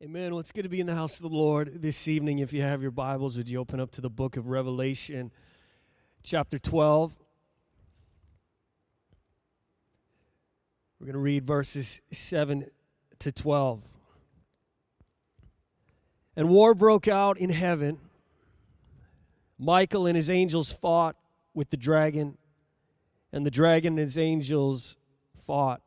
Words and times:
Amen. 0.00 0.30
Well, 0.30 0.38
it's 0.38 0.52
good 0.52 0.62
to 0.62 0.68
be 0.68 0.78
in 0.78 0.86
the 0.86 0.94
house 0.94 1.16
of 1.16 1.22
the 1.22 1.36
Lord 1.36 1.82
this 1.82 2.06
evening. 2.06 2.38
If 2.38 2.52
you 2.52 2.62
have 2.62 2.82
your 2.82 2.92
Bibles, 2.92 3.36
would 3.36 3.48
you 3.48 3.58
open 3.58 3.80
up 3.80 3.90
to 3.90 4.00
the 4.00 4.08
book 4.08 4.36
of 4.36 4.46
Revelation, 4.46 5.32
chapter 6.22 6.56
12? 6.56 7.16
We're 11.00 11.04
going 11.04 11.14
to 11.14 11.18
read 11.18 11.44
verses 11.44 12.00
7 12.12 12.66
to 13.18 13.32
12. 13.32 13.82
And 16.36 16.48
war 16.48 16.76
broke 16.76 17.08
out 17.08 17.36
in 17.36 17.50
heaven. 17.50 17.98
Michael 19.58 20.06
and 20.06 20.14
his 20.14 20.30
angels 20.30 20.70
fought 20.70 21.16
with 21.54 21.70
the 21.70 21.76
dragon, 21.76 22.38
and 23.32 23.44
the 23.44 23.50
dragon 23.50 23.94
and 23.94 23.98
his 23.98 24.16
angels 24.16 24.96
fought. 25.44 25.82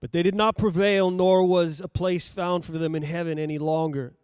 But 0.00 0.12
they 0.12 0.22
did 0.22 0.34
not 0.34 0.56
prevail, 0.56 1.10
nor 1.10 1.44
was 1.44 1.80
a 1.80 1.88
place 1.88 2.28
found 2.28 2.64
for 2.64 2.72
them 2.72 2.94
in 2.94 3.02
heaven 3.02 3.38
any 3.38 3.58
longer. 3.58 4.14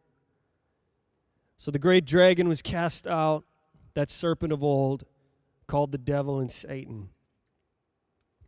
So 1.59 1.71
the 1.71 1.79
great 1.79 2.05
dragon 2.05 2.49
was 2.49 2.63
cast 2.63 3.07
out, 3.07 3.45
that 3.95 4.11
serpent 4.11 4.53
of 4.53 4.63
old, 4.63 5.05
called 5.67 5.93
the 5.93 5.99
devil 5.99 6.39
and 6.39 6.51
Satan, 6.51 7.11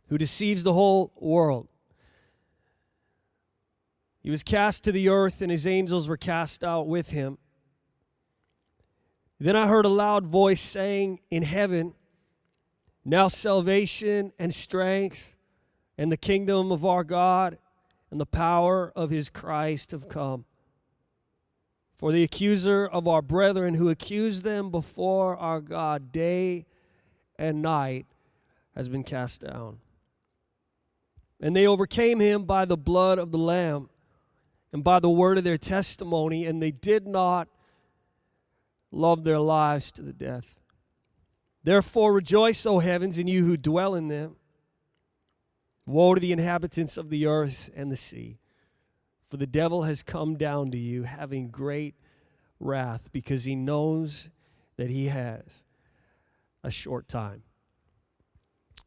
who 0.07 0.17
deceives 0.17 0.63
the 0.63 0.73
whole 0.73 1.11
world. 1.19 1.67
He 4.21 4.29
was 4.29 4.43
cast 4.43 4.83
to 4.83 4.91
the 4.91 5.09
earth, 5.09 5.41
and 5.41 5.51
his 5.51 5.65
angels 5.65 6.07
were 6.07 6.17
cast 6.17 6.63
out 6.63 6.87
with 6.87 7.09
him. 7.09 7.37
Then 9.39 9.55
I 9.55 9.67
heard 9.67 9.85
a 9.85 9.89
loud 9.89 10.25
voice 10.25 10.61
saying 10.61 11.19
in 11.31 11.43
heaven, 11.43 11.93
Now 13.05 13.27
salvation 13.27 14.33
and 14.37 14.53
strength 14.53 15.35
and 15.99 16.09
the 16.09 16.17
kingdom 16.17 16.71
of 16.71 16.85
our 16.85 17.03
God 17.03 17.57
and 18.09 18.21
the 18.21 18.25
power 18.25 18.89
of 18.95 19.09
his 19.09 19.29
Christ 19.29 19.91
have 19.91 20.07
come. 20.07 20.45
For 21.97 22.13
the 22.13 22.23
accuser 22.23 22.87
of 22.87 23.05
our 23.05 23.21
brethren 23.21 23.73
who 23.73 23.89
accused 23.89 24.43
them 24.43 24.71
before 24.71 25.35
our 25.35 25.59
God 25.59 26.13
day 26.13 26.65
and 27.37 27.61
night 27.61 28.05
has 28.77 28.87
been 28.87 29.03
cast 29.03 29.41
down. 29.41 29.79
And 31.41 31.53
they 31.53 31.67
overcame 31.67 32.21
him 32.21 32.45
by 32.45 32.63
the 32.63 32.77
blood 32.77 33.19
of 33.19 33.33
the 33.33 33.37
Lamb 33.37 33.89
and 34.71 34.85
by 34.85 34.99
the 35.01 35.09
word 35.09 35.37
of 35.37 35.43
their 35.43 35.57
testimony, 35.57 36.45
and 36.45 36.61
they 36.61 36.71
did 36.71 37.07
not 37.07 37.49
love 38.89 39.25
their 39.25 39.39
lives 39.39 39.91
to 39.91 40.01
the 40.01 40.13
death. 40.13 40.55
Therefore, 41.65 42.13
rejoice, 42.13 42.65
O 42.65 42.79
heavens, 42.79 43.17
and 43.17 43.27
you 43.29 43.45
who 43.45 43.57
dwell 43.57 43.95
in 43.95 44.07
them. 44.07 44.37
Woe 45.89 46.13
to 46.13 46.21
the 46.21 46.31
inhabitants 46.31 46.97
of 46.97 47.09
the 47.09 47.25
earth 47.25 47.71
and 47.75 47.91
the 47.91 47.95
sea, 47.95 48.37
for 49.27 49.37
the 49.37 49.47
devil 49.47 49.83
has 49.83 50.03
come 50.03 50.35
down 50.35 50.69
to 50.69 50.77
you 50.77 51.01
having 51.01 51.49
great 51.49 51.95
wrath, 52.59 53.09
because 53.11 53.43
he 53.43 53.55
knows 53.55 54.29
that 54.77 54.91
he 54.91 55.07
has 55.07 55.41
a 56.63 56.69
short 56.69 57.07
time. 57.07 57.41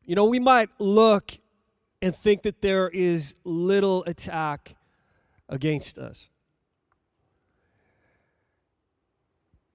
You 0.04 0.14
know, 0.14 0.26
we 0.26 0.38
might 0.38 0.68
look 0.78 1.32
and 2.00 2.14
think 2.14 2.42
that 2.42 2.62
there 2.62 2.88
is 2.88 3.34
little 3.42 4.04
attack 4.06 4.76
against 5.48 5.98
us. 5.98 6.28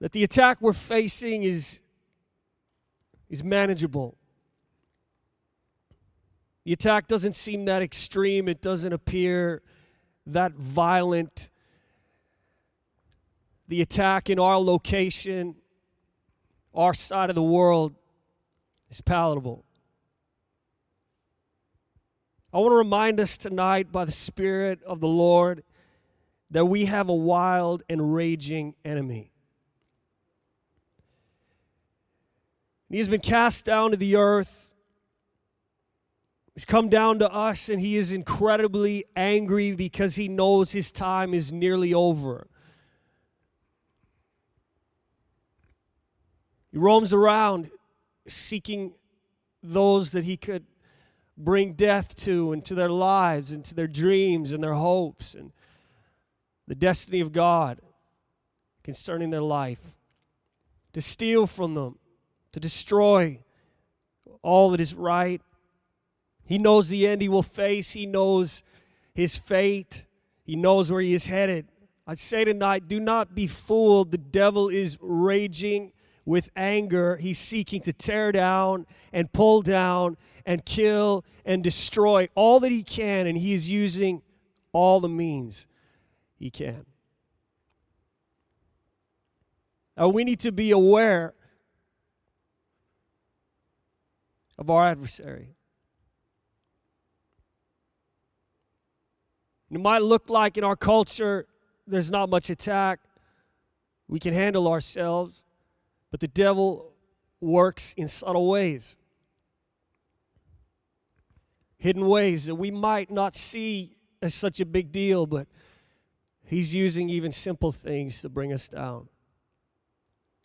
That 0.00 0.12
the 0.12 0.24
attack 0.24 0.62
we're 0.62 0.72
facing 0.72 1.42
is, 1.42 1.80
is 3.28 3.44
manageable. 3.44 4.17
The 6.68 6.74
attack 6.74 7.08
doesn't 7.08 7.34
seem 7.34 7.64
that 7.64 7.80
extreme, 7.80 8.46
it 8.46 8.60
doesn't 8.60 8.92
appear 8.92 9.62
that 10.26 10.52
violent. 10.52 11.48
The 13.68 13.80
attack 13.80 14.28
in 14.28 14.38
our 14.38 14.58
location, 14.58 15.54
our 16.74 16.92
side 16.92 17.30
of 17.30 17.36
the 17.36 17.42
world, 17.42 17.94
is 18.90 19.00
palatable. 19.00 19.64
I 22.52 22.58
want 22.58 22.72
to 22.72 22.76
remind 22.76 23.18
us 23.18 23.38
tonight 23.38 23.90
by 23.90 24.04
the 24.04 24.12
Spirit 24.12 24.82
of 24.82 25.00
the 25.00 25.08
Lord 25.08 25.64
that 26.50 26.66
we 26.66 26.84
have 26.84 27.08
a 27.08 27.14
wild 27.14 27.82
and 27.88 28.14
raging 28.14 28.74
enemy. 28.84 29.32
He 32.90 32.98
has 32.98 33.08
been 33.08 33.22
cast 33.22 33.64
down 33.64 33.92
to 33.92 33.96
the 33.96 34.16
earth 34.16 34.67
He's 36.58 36.64
come 36.64 36.88
down 36.88 37.20
to 37.20 37.32
us 37.32 37.68
and 37.68 37.80
he 37.80 37.96
is 37.96 38.10
incredibly 38.10 39.04
angry 39.14 39.76
because 39.76 40.16
he 40.16 40.26
knows 40.26 40.72
his 40.72 40.90
time 40.90 41.32
is 41.32 41.52
nearly 41.52 41.94
over. 41.94 42.48
He 46.72 46.78
roams 46.78 47.12
around 47.12 47.70
seeking 48.26 48.94
those 49.62 50.10
that 50.10 50.24
he 50.24 50.36
could 50.36 50.66
bring 51.36 51.74
death 51.74 52.16
to 52.24 52.50
and 52.50 52.64
to 52.64 52.74
their 52.74 52.90
lives 52.90 53.52
and 53.52 53.64
to 53.66 53.76
their 53.76 53.86
dreams 53.86 54.50
and 54.50 54.60
their 54.60 54.74
hopes 54.74 55.34
and 55.34 55.52
the 56.66 56.74
destiny 56.74 57.20
of 57.20 57.30
God 57.30 57.78
concerning 58.82 59.30
their 59.30 59.42
life, 59.42 59.94
to 60.92 61.00
steal 61.00 61.46
from 61.46 61.74
them, 61.74 62.00
to 62.50 62.58
destroy 62.58 63.38
all 64.42 64.72
that 64.72 64.80
is 64.80 64.92
right 64.92 65.40
he 66.48 66.56
knows 66.56 66.88
the 66.88 67.06
end 67.06 67.20
he 67.20 67.28
will 67.28 67.42
face, 67.42 67.92
he 67.92 68.06
knows 68.06 68.62
his 69.12 69.36
fate, 69.36 70.06
he 70.44 70.56
knows 70.56 70.90
where 70.90 71.02
he 71.02 71.12
is 71.12 71.26
headed. 71.26 71.68
I 72.06 72.14
say 72.14 72.42
tonight, 72.42 72.88
do 72.88 72.98
not 72.98 73.34
be 73.34 73.46
fooled. 73.46 74.12
The 74.12 74.16
devil 74.16 74.70
is 74.70 74.96
raging 74.98 75.92
with 76.24 76.48
anger. 76.56 77.18
He's 77.18 77.38
seeking 77.38 77.82
to 77.82 77.92
tear 77.92 78.32
down 78.32 78.86
and 79.12 79.30
pull 79.30 79.60
down 79.60 80.16
and 80.46 80.64
kill 80.64 81.26
and 81.44 81.62
destroy 81.62 82.30
all 82.34 82.60
that 82.60 82.72
he 82.72 82.82
can, 82.82 83.26
and 83.26 83.36
he 83.36 83.52
is 83.52 83.70
using 83.70 84.22
all 84.72 85.00
the 85.00 85.08
means 85.08 85.66
he 86.38 86.50
can. 86.50 86.86
Now, 89.98 90.08
we 90.08 90.24
need 90.24 90.40
to 90.40 90.52
be 90.52 90.70
aware 90.70 91.34
of 94.56 94.70
our 94.70 94.88
adversary. 94.88 95.57
It 99.70 99.80
might 99.80 100.02
look 100.02 100.30
like 100.30 100.56
in 100.56 100.64
our 100.64 100.76
culture 100.76 101.46
there's 101.86 102.10
not 102.10 102.28
much 102.28 102.50
attack. 102.50 103.00
We 104.08 104.18
can 104.18 104.32
handle 104.32 104.68
ourselves, 104.68 105.42
but 106.10 106.20
the 106.20 106.28
devil 106.28 106.92
works 107.40 107.94
in 107.96 108.08
subtle 108.08 108.48
ways, 108.48 108.96
hidden 111.76 112.06
ways 112.06 112.46
that 112.46 112.54
we 112.54 112.70
might 112.70 113.10
not 113.10 113.34
see 113.34 113.96
as 114.20 114.34
such 114.34 114.60
a 114.60 114.66
big 114.66 114.90
deal, 114.90 115.26
but 115.26 115.46
he's 116.44 116.74
using 116.74 117.08
even 117.08 117.30
simple 117.30 117.70
things 117.70 118.22
to 118.22 118.28
bring 118.28 118.52
us 118.52 118.68
down, 118.68 119.08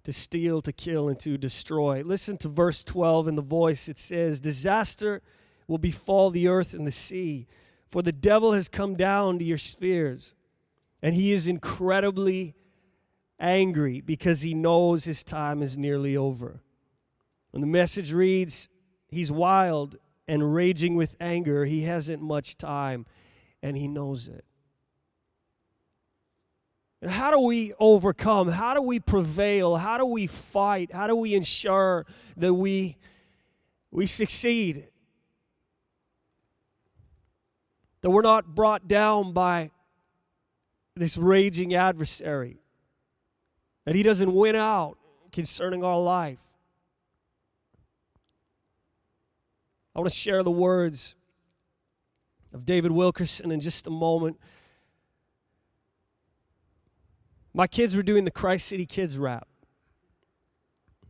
to 0.03 0.13
steal, 0.13 0.61
to 0.61 0.73
kill, 0.73 1.07
and 1.07 1.19
to 1.21 1.37
destroy. 1.37 2.03
Listen 2.03 2.37
to 2.37 2.49
verse 2.49 2.83
12 2.83 3.29
in 3.29 3.35
the 3.35 3.41
voice. 3.41 3.87
It 3.87 3.97
says, 3.97 4.39
Disaster 4.39 5.21
will 5.67 5.77
befall 5.77 6.29
the 6.29 6.47
earth 6.49 6.73
and 6.73 6.85
the 6.85 6.91
sea 6.91 7.47
for 7.93 8.01
the 8.01 8.11
devil 8.11 8.53
has 8.53 8.67
come 8.67 8.95
down 8.95 9.37
to 9.37 9.45
your 9.45 9.59
spheres, 9.59 10.33
and 11.03 11.13
he 11.13 11.31
is 11.31 11.47
incredibly 11.47 12.55
angry 13.39 14.01
because 14.01 14.41
he 14.41 14.55
knows 14.55 15.03
his 15.03 15.23
time 15.23 15.61
is 15.61 15.77
nearly 15.77 16.17
over. 16.17 16.59
When 17.51 17.61
the 17.61 17.67
message 17.67 18.11
reads, 18.11 18.67
He's 19.09 19.31
wild 19.31 19.97
and 20.27 20.55
raging 20.55 20.95
with 20.95 21.13
anger, 21.19 21.65
he 21.65 21.83
hasn't 21.83 22.19
much 22.19 22.57
time, 22.57 23.05
and 23.61 23.77
he 23.77 23.87
knows 23.87 24.27
it. 24.27 24.43
And 26.99 27.11
how 27.11 27.29
do 27.29 27.41
we 27.41 27.73
overcome? 27.79 28.47
How 28.47 28.73
do 28.73 28.81
we 28.81 28.99
prevail? 28.99 29.75
How 29.75 29.99
do 29.99 30.05
we 30.07 30.25
fight? 30.25 30.91
How 30.91 31.05
do 31.05 31.15
we 31.15 31.35
ensure 31.35 32.07
that 32.37 32.55
we, 32.55 32.97
we 33.91 34.07
succeed? 34.07 34.87
That 38.03 38.09
we're 38.09 38.21
not 38.21 38.53
brought 38.53 38.87
down 38.87 39.31
by 39.31 39.71
this 40.95 41.17
raging 41.17 41.73
adversary, 41.73 42.57
that 43.85 43.95
he 43.95 44.03
doesn't 44.03 44.31
win 44.31 44.57
out 44.57 44.97
concerning 45.31 45.85
our 45.85 45.99
life. 45.99 46.37
I 49.95 49.99
want 49.99 50.11
to 50.11 50.15
share 50.15 50.43
the 50.43 50.51
words 50.51 51.15
of 52.53 52.65
David 52.65 52.91
Wilkerson 52.91 53.51
in 53.51 53.61
just 53.61 53.87
a 53.87 53.91
moment. 53.91 54.37
My 57.53 57.67
kids 57.67 57.95
were 57.95 58.03
doing 58.03 58.25
the 58.25 58.31
Christ 58.31 58.67
City 58.67 58.85
Kids 58.85 59.17
rap. 59.17 59.47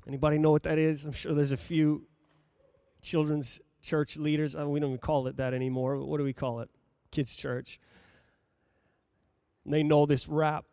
Anybody 0.08 0.38
know 0.38 0.52
what 0.52 0.64
that 0.64 0.78
is? 0.78 1.06
I'm 1.06 1.12
sure 1.12 1.34
there's 1.34 1.54
a 1.54 1.58
few 1.58 2.04
children's 3.02 3.60
church 3.82 4.16
leaders. 4.16 4.56
I 4.56 4.60
mean, 4.60 4.72
we 4.72 4.80
don't 4.80 4.90
even 4.90 5.00
call 5.00 5.26
it 5.28 5.38
that 5.38 5.56
anymore. 5.56 5.98
What 5.98 6.18
do 6.18 6.24
we 6.24 6.34
call 6.34 6.60
it? 6.60 6.70
Kids' 7.14 7.36
church. 7.36 7.80
And 9.64 9.74
they 9.74 9.84
know 9.84 10.06
this 10.06 10.28
rap. 10.28 10.66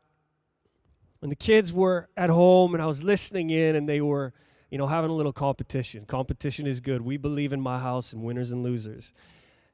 And 1.23 1.31
the 1.31 1.37
kids 1.37 1.73
were 1.73 2.09
at 2.17 2.31
home, 2.31 2.75
and 2.75 2.83
I 2.83 2.87
was 2.87 3.05
listening 3.05 3.51
in, 3.51 3.77
and 3.77 3.89
they 3.89 4.01
were, 4.01 4.33
you 4.71 4.79
know, 4.79 4.87
having 4.87 5.11
a 5.11 5.15
little 5.15 5.33
competition. 5.33 6.07
Competition 6.07 6.67
is 6.67 6.81
good. 6.81 7.03
We 7.03 7.19
believe 7.19 7.53
in 7.53 7.61
my 7.61 7.79
house 7.79 8.13
and 8.13 8.23
winners 8.23 8.51
and 8.51 8.63
losers. 8.63 9.13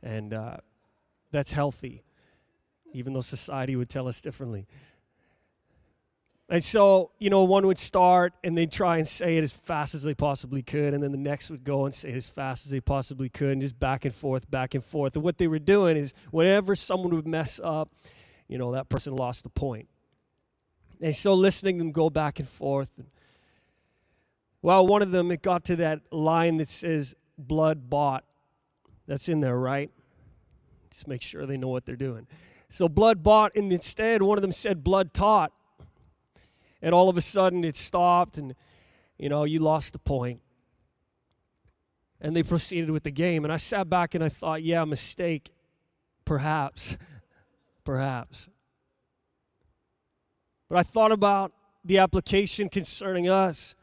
And 0.03 0.35
uh, 0.35 0.57
that's 1.31 1.53
healthy, 1.53 2.03
even 2.93 3.13
though 3.13 3.21
society 3.21 3.77
would 3.77 3.89
tell 3.89 4.09
us 4.09 4.21
differently. 4.21 4.67
And 6.49 6.63
so, 6.63 7.11
you 7.19 7.29
know, 7.29 7.43
one 7.43 7.67
would 7.67 7.79
start 7.79 8.33
and 8.45 8.57
they'd 8.57 8.71
try 8.71 8.99
and 8.99 9.07
say 9.07 9.37
it 9.37 9.43
as 9.43 9.51
fast 9.51 9.97
as 9.97 10.05
they 10.05 10.15
possibly 10.15 10.63
could. 10.63 10.95
And 10.95 11.03
then 11.03 11.11
the 11.11 11.19
next 11.19 11.51
would 11.51 11.65
go 11.65 11.87
and 11.87 11.95
say 11.95 12.11
it 12.11 12.17
as 12.17 12.27
fast 12.27 12.67
as 12.67 12.71
they 12.71 12.81
possibly 12.81 13.29
could 13.29 13.51
and 13.51 13.61
just 13.61 13.79
back 13.81 14.05
and 14.05 14.15
forth, 14.15 14.49
back 14.49 14.75
and 14.75 14.85
forth. 14.85 15.17
And 15.17 15.25
what 15.25 15.39
they 15.39 15.49
were 15.49 15.59
doing 15.59 15.97
is 15.97 16.15
whenever 16.31 16.77
someone 16.77 17.15
would 17.17 17.27
mess 17.27 17.61
up, 17.63 17.91
you 18.47 18.59
know, 18.59 18.73
that 18.73 18.89
person 18.89 19.17
lost 19.17 19.43
the 19.43 19.49
point. 19.49 19.89
And 21.01 21.15
so 21.15 21.35
listening 21.35 21.79
them 21.79 21.91
go 21.91 22.11
back 22.11 22.39
and 22.39 22.49
forth. 22.49 22.91
Well, 24.63 24.87
one 24.87 25.03
of 25.03 25.11
them, 25.11 25.33
it 25.33 25.43
got 25.43 25.65
to 25.65 25.77
that 25.77 26.01
line 26.13 26.59
that 26.59 26.69
says, 26.69 27.15
blood 27.37 27.91
bought. 27.91 28.25
That's 29.09 29.29
in 29.29 29.41
there, 29.41 29.59
right? 29.59 29.91
Just 30.93 31.09
make 31.09 31.23
sure 31.23 31.45
they 31.45 31.57
know 31.57 31.69
what 31.69 31.87
they're 31.87 31.97
doing. 31.97 32.27
So 32.69 32.89
blood 32.89 33.23
bought, 33.23 33.55
and 33.57 33.73
instead, 33.73 34.23
one 34.23 34.39
of 34.39 34.43
them 34.43 34.53
said 34.53 34.83
blood 34.83 35.13
taught 35.13 35.53
and 36.87 36.95
all 36.95 37.09
of 37.09 37.17
a 37.17 37.21
sudden 37.21 37.65
it 37.65 37.75
stopped 37.75 38.39
and 38.39 38.55
you 39.19 39.29
know 39.29 39.43
you 39.43 39.59
lost 39.59 39.93
the 39.93 39.99
point 39.99 40.41
and 42.21 42.37
they 42.37 42.45
proceeded 42.45 42.91
with 42.91 43.03
the 43.03 43.11
game 43.11 43.45
and 43.45 43.53
i 43.53 43.57
sat 43.57 43.91
back 43.91 44.15
and 44.15 44.23
i 44.23 44.29
thought 44.29 44.63
yeah 44.63 44.85
mistake 44.85 45.51
perhaps 46.25 46.97
perhaps 47.85 48.49
but 50.69 50.79
i 50.79 50.83
thought 50.85 51.11
about 51.11 51.53
the 51.85 51.99
application 51.99 52.69
concerning 52.69 53.29
us 53.29 53.75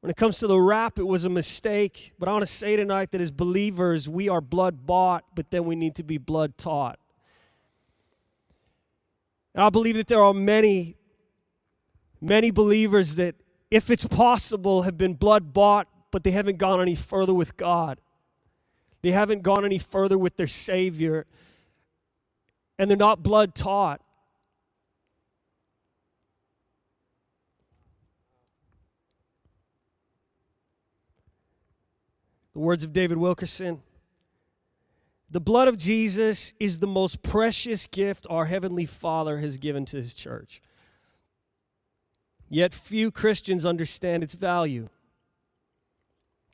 when 0.00 0.10
it 0.10 0.16
comes 0.16 0.38
to 0.38 0.46
the 0.46 0.60
rap, 0.60 1.00
it 1.00 1.06
was 1.06 1.24
a 1.24 1.28
mistake. 1.28 2.12
But 2.16 2.28
I 2.28 2.32
want 2.32 2.46
to 2.46 2.52
say 2.52 2.76
tonight 2.76 3.10
that 3.10 3.20
as 3.20 3.32
believers, 3.32 4.08
we 4.08 4.28
are 4.28 4.40
blood 4.40 4.86
bought, 4.86 5.24
but 5.34 5.50
then 5.50 5.64
we 5.64 5.74
need 5.74 5.96
to 5.96 6.04
be 6.04 6.16
blood 6.16 6.56
taught. 6.56 7.00
And 9.56 9.64
I 9.64 9.70
believe 9.70 9.96
that 9.96 10.06
there 10.06 10.22
are 10.22 10.34
many, 10.34 10.96
many 12.20 12.50
believers 12.50 13.14
that, 13.16 13.36
if 13.70 13.88
it's 13.88 14.06
possible, 14.06 14.82
have 14.82 14.98
been 14.98 15.14
blood 15.14 15.54
bought, 15.54 15.88
but 16.10 16.24
they 16.24 16.30
haven't 16.30 16.58
gone 16.58 16.82
any 16.82 16.94
further 16.94 17.32
with 17.32 17.56
God. 17.56 17.98
They 19.00 19.12
haven't 19.12 19.42
gone 19.42 19.64
any 19.64 19.78
further 19.78 20.18
with 20.18 20.36
their 20.36 20.46
Savior. 20.46 21.24
And 22.78 22.90
they're 22.90 22.98
not 22.98 23.22
blood 23.22 23.54
taught. 23.54 24.02
The 32.52 32.60
words 32.60 32.84
of 32.84 32.92
David 32.92 33.16
Wilkerson 33.16 33.80
the 35.36 35.40
blood 35.40 35.68
of 35.68 35.76
Jesus 35.76 36.54
is 36.58 36.78
the 36.78 36.86
most 36.86 37.22
precious 37.22 37.86
gift 37.88 38.26
our 38.30 38.46
Heavenly 38.46 38.86
Father 38.86 39.40
has 39.40 39.58
given 39.58 39.84
to 39.84 39.98
His 39.98 40.14
church. 40.14 40.62
Yet 42.48 42.72
few 42.72 43.10
Christians 43.10 43.66
understand 43.66 44.22
its 44.22 44.32
value. 44.32 44.88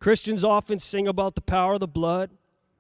Christians 0.01 0.43
often 0.43 0.81
sing 0.81 1.07
about 1.07 1.37
the 1.37 1.41
power 1.41 1.75
of 1.75 1.79
the 1.79 1.87
blood. 1.87 2.33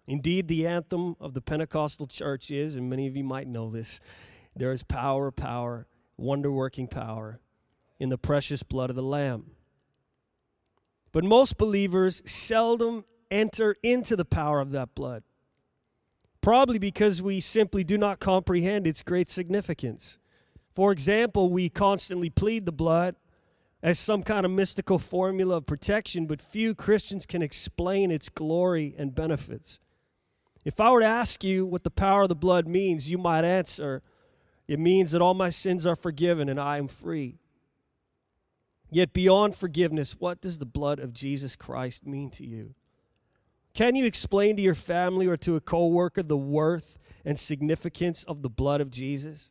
Indeed, 0.09 0.49
the 0.49 0.67
anthem 0.67 1.15
of 1.21 1.35
the 1.35 1.41
Pentecostal 1.41 2.09
church 2.09 2.51
is, 2.51 2.75
and 2.75 2.91
many 2.91 3.07
of 3.07 3.17
you 3.17 3.23
might 3.23 3.47
know 3.47 3.71
this 3.71 4.01
there 4.57 4.73
is 4.73 4.83
power, 4.83 5.31
power, 5.31 5.87
wonder 6.17 6.51
working 6.51 6.89
power 6.89 7.39
in 8.01 8.09
the 8.09 8.19
precious 8.19 8.65
blood 8.65 8.91
of 8.91 8.97
the 8.97 9.05
Lamb. 9.05 9.53
But 11.13 11.23
most 11.23 11.57
believers 11.57 12.23
seldom 12.27 13.05
enter 13.31 13.77
into 13.85 14.17
the 14.17 14.25
power 14.25 14.59
of 14.59 14.73
that 14.73 14.97
blood. 14.97 15.23
Probably 16.43 16.79
because 16.79 17.23
we 17.23 17.41
simply 17.41 17.85
do 17.85 17.97
not 17.97 18.21
comprehend 18.21 18.87
its 18.87 19.03
great 19.03 19.31
significance. 19.31 20.19
For 20.75 20.91
example, 20.91 21.51
we 21.51 21.69
constantly 21.69 22.31
plead 22.31 22.67
the 22.67 22.73
blood 22.73 23.15
as 23.83 23.99
some 23.99 24.23
kind 24.23 24.45
of 24.45 24.53
mystical 24.53 24.99
formula 24.99 25.57
of 25.57 25.67
protection, 25.67 26.27
but 26.27 26.41
few 26.43 26.75
Christians 26.75 27.27
can 27.27 27.43
explain 27.43 28.11
its 28.11 28.29
glory 28.29 28.95
and 28.99 29.15
benefits. 29.15 29.81
If 30.65 30.81
I 30.81 30.91
were 30.91 31.01
to 31.01 31.07
ask 31.07 31.43
you 31.43 31.65
what 31.65 31.85
the 31.85 31.91
power 31.91 32.23
of 32.23 32.29
the 32.29 32.35
blood 32.35 32.67
means, 32.67 33.11
you 33.11 33.19
might 33.19 33.45
answer, 33.45 34.03
it 34.69 34.79
means 34.79 35.13
that 35.13 35.23
all 35.23 35.35
my 35.35 35.51
sins 35.51 35.87
are 35.87 35.97
forgiven 35.97 36.49
and 36.49 36.61
I 36.61 36.79
am 36.79 36.89
free. 36.89 37.39
Yet, 38.91 39.13
beyond 39.13 39.57
forgiveness, 39.57 40.17
what 40.19 40.41
does 40.41 40.59
the 40.59 40.67
blood 40.67 40.99
of 40.99 41.13
Jesus 41.13 41.57
Christ 41.57 42.07
mean 42.07 42.31
to 42.31 42.47
you? 42.47 42.75
Can 43.75 43.95
you 43.95 44.05
explain 44.05 44.57
to 44.57 44.63
your 44.63 44.75
family 44.75 45.27
or 45.27 45.37
to 45.39 45.57
a 45.57 45.61
coworker 45.61 46.23
the 46.23 46.37
worth 46.37 46.99
and 47.25 47.39
significance 47.39 48.25
of 48.25 48.43
the 48.43 48.51
blood 48.51 48.81
of 48.81 48.91
Jesus? 48.91 49.51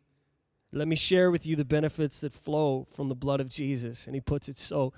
Let 0.71 0.87
me 0.87 0.95
share 0.95 1.31
with 1.31 1.45
you 1.45 1.55
the 1.55 1.65
benefits 1.65 2.19
that 2.21 2.33
flow 2.33 2.87
from 2.95 3.09
the 3.09 3.15
blood 3.15 3.41
of 3.41 3.49
Jesus. 3.49 4.05
And 4.05 4.15
he 4.15 4.21
puts 4.21 4.47
it 4.47 4.57
so 4.57 4.93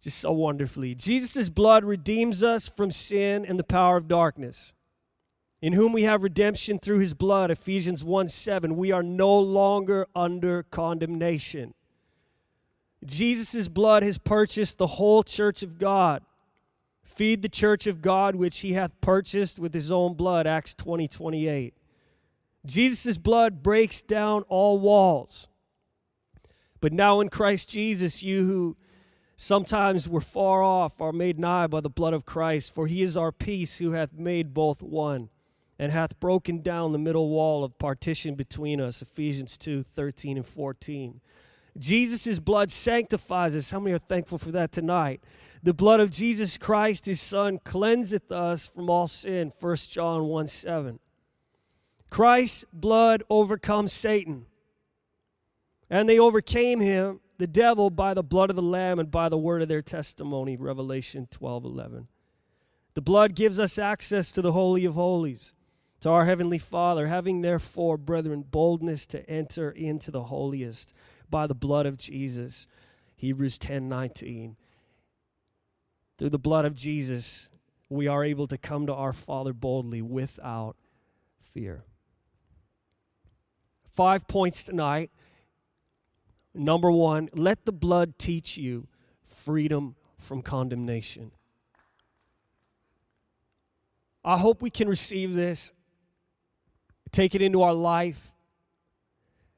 just 0.00 0.18
so 0.18 0.32
wonderfully. 0.32 0.94
Jesus' 0.94 1.50
blood 1.50 1.84
redeems 1.84 2.42
us 2.42 2.70
from 2.74 2.90
sin 2.90 3.44
and 3.44 3.58
the 3.58 3.64
power 3.64 3.98
of 3.98 4.08
darkness. 4.08 4.72
In 5.60 5.74
whom 5.74 5.92
we 5.92 6.04
have 6.04 6.22
redemption 6.22 6.78
through 6.78 7.00
his 7.00 7.12
blood, 7.12 7.50
Ephesians 7.50 8.02
1 8.02 8.28
7. 8.28 8.76
We 8.76 8.92
are 8.92 9.02
no 9.02 9.38
longer 9.38 10.06
under 10.14 10.62
condemnation. 10.62 11.74
Jesus' 13.04 13.68
blood 13.68 14.02
has 14.02 14.16
purchased 14.16 14.78
the 14.78 14.86
whole 14.86 15.22
church 15.22 15.62
of 15.62 15.78
God. 15.78 16.22
Feed 17.20 17.42
the 17.42 17.50
church 17.50 17.86
of 17.86 18.00
God 18.00 18.34
which 18.34 18.60
he 18.60 18.72
hath 18.72 18.98
purchased 19.02 19.58
with 19.58 19.74
his 19.74 19.92
own 19.92 20.14
blood. 20.14 20.46
Acts 20.46 20.72
20 20.72 21.06
28. 21.06 21.74
Jesus' 22.64 23.18
blood 23.18 23.62
breaks 23.62 24.00
down 24.00 24.40
all 24.48 24.78
walls. 24.78 25.46
But 26.80 26.94
now 26.94 27.20
in 27.20 27.28
Christ 27.28 27.68
Jesus, 27.68 28.22
you 28.22 28.46
who 28.46 28.76
sometimes 29.36 30.08
were 30.08 30.22
far 30.22 30.62
off 30.62 30.98
are 30.98 31.12
made 31.12 31.38
nigh 31.38 31.66
by 31.66 31.80
the 31.80 31.90
blood 31.90 32.14
of 32.14 32.24
Christ, 32.24 32.74
for 32.74 32.86
he 32.86 33.02
is 33.02 33.18
our 33.18 33.32
peace 33.32 33.76
who 33.76 33.92
hath 33.92 34.14
made 34.14 34.54
both 34.54 34.80
one 34.80 35.28
and 35.78 35.92
hath 35.92 36.18
broken 36.20 36.62
down 36.62 36.92
the 36.92 36.98
middle 36.98 37.28
wall 37.28 37.64
of 37.64 37.78
partition 37.78 38.34
between 38.34 38.80
us. 38.80 39.02
Ephesians 39.02 39.58
2 39.58 39.82
13 39.94 40.38
and 40.38 40.46
14. 40.46 41.20
Jesus' 41.78 42.38
blood 42.38 42.70
sanctifies 42.70 43.54
us. 43.54 43.70
How 43.70 43.78
many 43.78 43.94
are 43.94 43.98
thankful 43.98 44.38
for 44.38 44.52
that 44.52 44.72
tonight? 44.72 45.20
The 45.62 45.74
blood 45.74 46.00
of 46.00 46.10
Jesus 46.10 46.56
Christ, 46.56 47.04
his 47.04 47.20
Son, 47.20 47.58
cleanseth 47.58 48.32
us 48.32 48.68
from 48.68 48.88
all 48.88 49.06
sin. 49.06 49.52
1 49.60 49.76
John 49.76 50.24
1 50.24 50.46
7. 50.46 50.98
Christ's 52.10 52.64
blood 52.72 53.22
overcomes 53.28 53.92
Satan. 53.92 54.46
And 55.90 56.08
they 56.08 56.18
overcame 56.18 56.80
him, 56.80 57.20
the 57.38 57.46
devil, 57.46 57.90
by 57.90 58.14
the 58.14 58.22
blood 58.22 58.48
of 58.48 58.56
the 58.56 58.62
Lamb 58.62 58.98
and 58.98 59.10
by 59.10 59.28
the 59.28 59.38
word 59.38 59.60
of 59.60 59.68
their 59.68 59.82
testimony. 59.82 60.56
Revelation 60.56 61.28
12 61.30 61.64
11. 61.64 62.08
The 62.94 63.00
blood 63.00 63.34
gives 63.34 63.60
us 63.60 63.78
access 63.78 64.32
to 64.32 64.42
the 64.42 64.52
Holy 64.52 64.84
of 64.84 64.94
Holies, 64.94 65.52
to 66.00 66.08
our 66.08 66.24
Heavenly 66.24 66.58
Father, 66.58 67.06
having 67.08 67.42
therefore, 67.42 67.96
brethren, 67.98 68.44
boldness 68.48 69.06
to 69.06 69.28
enter 69.28 69.70
into 69.70 70.10
the 70.10 70.24
holiest 70.24 70.92
by 71.28 71.46
the 71.46 71.54
blood 71.54 71.86
of 71.86 71.98
Jesus. 71.98 72.66
Hebrews 73.16 73.58
10 73.58 73.88
19. 73.88 74.56
Through 76.20 76.28
the 76.28 76.38
blood 76.38 76.66
of 76.66 76.74
Jesus, 76.74 77.48
we 77.88 78.06
are 78.06 78.22
able 78.22 78.46
to 78.48 78.58
come 78.58 78.86
to 78.88 78.92
our 78.92 79.14
Father 79.14 79.54
boldly 79.54 80.02
without 80.02 80.76
fear. 81.54 81.82
Five 83.94 84.28
points 84.28 84.62
tonight. 84.62 85.10
Number 86.52 86.90
one, 86.90 87.30
let 87.32 87.64
the 87.64 87.72
blood 87.72 88.18
teach 88.18 88.58
you 88.58 88.86
freedom 89.24 89.96
from 90.18 90.42
condemnation. 90.42 91.30
I 94.22 94.36
hope 94.36 94.60
we 94.60 94.68
can 94.68 94.90
receive 94.90 95.34
this, 95.34 95.72
take 97.12 97.34
it 97.34 97.40
into 97.40 97.62
our 97.62 97.72
life, 97.72 98.30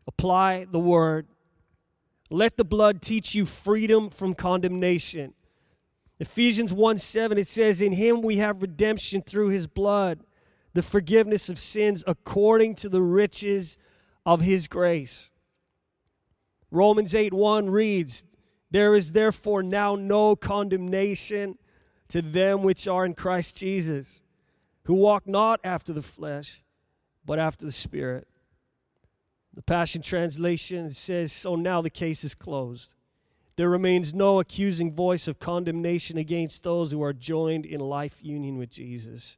apply 0.07 0.69
the 0.71 0.78
word. 0.78 1.26
Let 2.31 2.57
the 2.57 2.64
blood 2.64 3.02
teach 3.02 3.35
you 3.35 3.47
freedom 3.47 4.11
from 4.11 4.35
condemnation. 4.35 5.35
Ephesians 6.21 6.73
1 6.73 6.99
7, 6.99 7.38
it 7.38 7.49
says, 7.49 7.81
In 7.81 7.92
him 7.92 8.23
we 8.23 8.37
have 8.37 8.62
redemption 8.62 9.23
through 9.23 9.49
his 9.49 9.66
blood, 9.66 10.21
the 10.75 10.83
forgiveness 10.83 11.49
of 11.49 11.59
sins 11.59 12.04
according 12.07 12.75
to 12.76 12.88
the 12.88 13.02
riches 13.02 13.76
of 14.25 14.40
his 14.40 14.69
grace. 14.69 15.31
Romans 16.71 17.14
8 17.14 17.35
1 17.35 17.71
reads, 17.71 18.25
There 18.71 18.95
is 18.95 19.12
therefore 19.12 19.62
now 19.62 19.95
no 19.95 20.37
condemnation 20.37 21.59
to 22.09 22.23
them 22.23 22.62
which 22.62 22.87
are 22.87 23.04
in 23.04 23.14
Christ 23.14 23.57
Jesus, 23.57 24.23
who 24.85 24.95
walk 24.95 25.26
not 25.26 25.61
after 25.64 25.92
the 25.92 26.02
flesh, 26.02 26.62
but 27.25 27.38
after 27.38 27.64
the 27.64 27.73
Spirit. 27.73 28.28
The 29.54 29.62
Passion 29.62 30.02
Translation 30.02 30.90
says, 30.92 31.33
So 31.33 31.57
now 31.57 31.83
the 31.83 31.90
case 31.90 32.25
is 32.25 32.35
closed. 32.35 32.90
There 33.56 33.68
remains 33.68 34.14
no 34.14 34.40
accusing 34.40 34.92
voice 34.94 35.28
of 35.28 35.38
condemnation 35.38 36.16
against 36.16 36.62
those 36.62 36.90
who 36.90 37.02
are 37.02 37.12
joined 37.12 37.66
in 37.66 37.80
life 37.80 38.18
union 38.23 38.56
with 38.56 38.71
Jesus, 38.71 39.37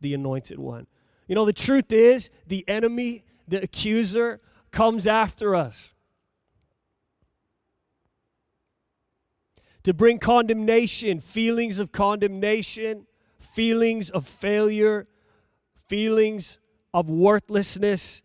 the 0.00 0.14
Anointed 0.14 0.58
One. 0.58 0.86
You 1.26 1.34
know, 1.34 1.44
the 1.44 1.52
truth 1.52 1.92
is, 1.92 2.30
the 2.46 2.64
enemy, 2.68 3.24
the 3.48 3.62
accuser, 3.62 4.40
comes 4.70 5.06
after 5.06 5.56
us 5.56 5.92
to 9.82 9.92
bring 9.92 10.18
condemnation, 10.18 11.20
feelings 11.20 11.78
of 11.78 11.92
condemnation, 11.92 13.06
feelings 13.38 14.10
of 14.10 14.26
failure, 14.26 15.08
feelings 15.88 16.58
of 16.92 17.08
worthlessness, 17.08 18.22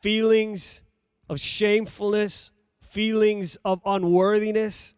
feelings 0.00 0.82
of 1.28 1.40
shamefulness, 1.40 2.50
feelings 2.98 3.56
of 3.64 3.80
unworthiness. 3.86 4.92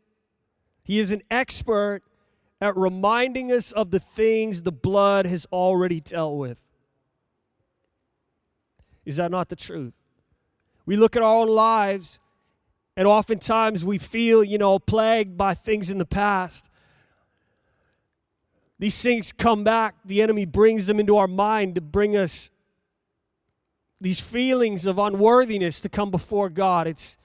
He 0.82 1.00
is 1.00 1.10
an 1.10 1.20
expert 1.30 2.00
at 2.58 2.74
reminding 2.74 3.52
us 3.52 3.72
of 3.72 3.90
the 3.90 4.00
things 4.00 4.62
the 4.62 4.72
blood 4.72 5.26
has 5.26 5.46
already 5.52 6.00
dealt 6.00 6.38
with. 6.38 6.56
Is 9.04 9.16
that 9.16 9.30
not 9.30 9.50
the 9.50 9.56
truth? 9.56 9.92
We 10.86 10.96
look 10.96 11.14
at 11.14 11.20
our 11.20 11.42
own 11.42 11.48
lives, 11.48 12.20
and 12.96 13.06
oftentimes 13.06 13.84
we 13.84 13.98
feel, 13.98 14.42
you 14.42 14.56
know, 14.56 14.78
plagued 14.78 15.36
by 15.36 15.52
things 15.52 15.90
in 15.90 15.98
the 15.98 16.06
past. 16.06 16.70
These 18.78 19.02
things 19.02 19.30
come 19.30 19.62
back, 19.62 19.96
the 20.06 20.22
enemy 20.22 20.46
brings 20.46 20.86
them 20.86 21.00
into 21.00 21.18
our 21.18 21.28
mind 21.28 21.74
to 21.74 21.82
bring 21.82 22.16
us 22.16 22.48
these 24.00 24.20
feelings 24.20 24.86
of 24.86 24.98
unworthiness 24.98 25.82
to 25.82 25.90
come 25.90 26.10
before 26.10 26.48
God. 26.48 26.86
It's 26.86 27.18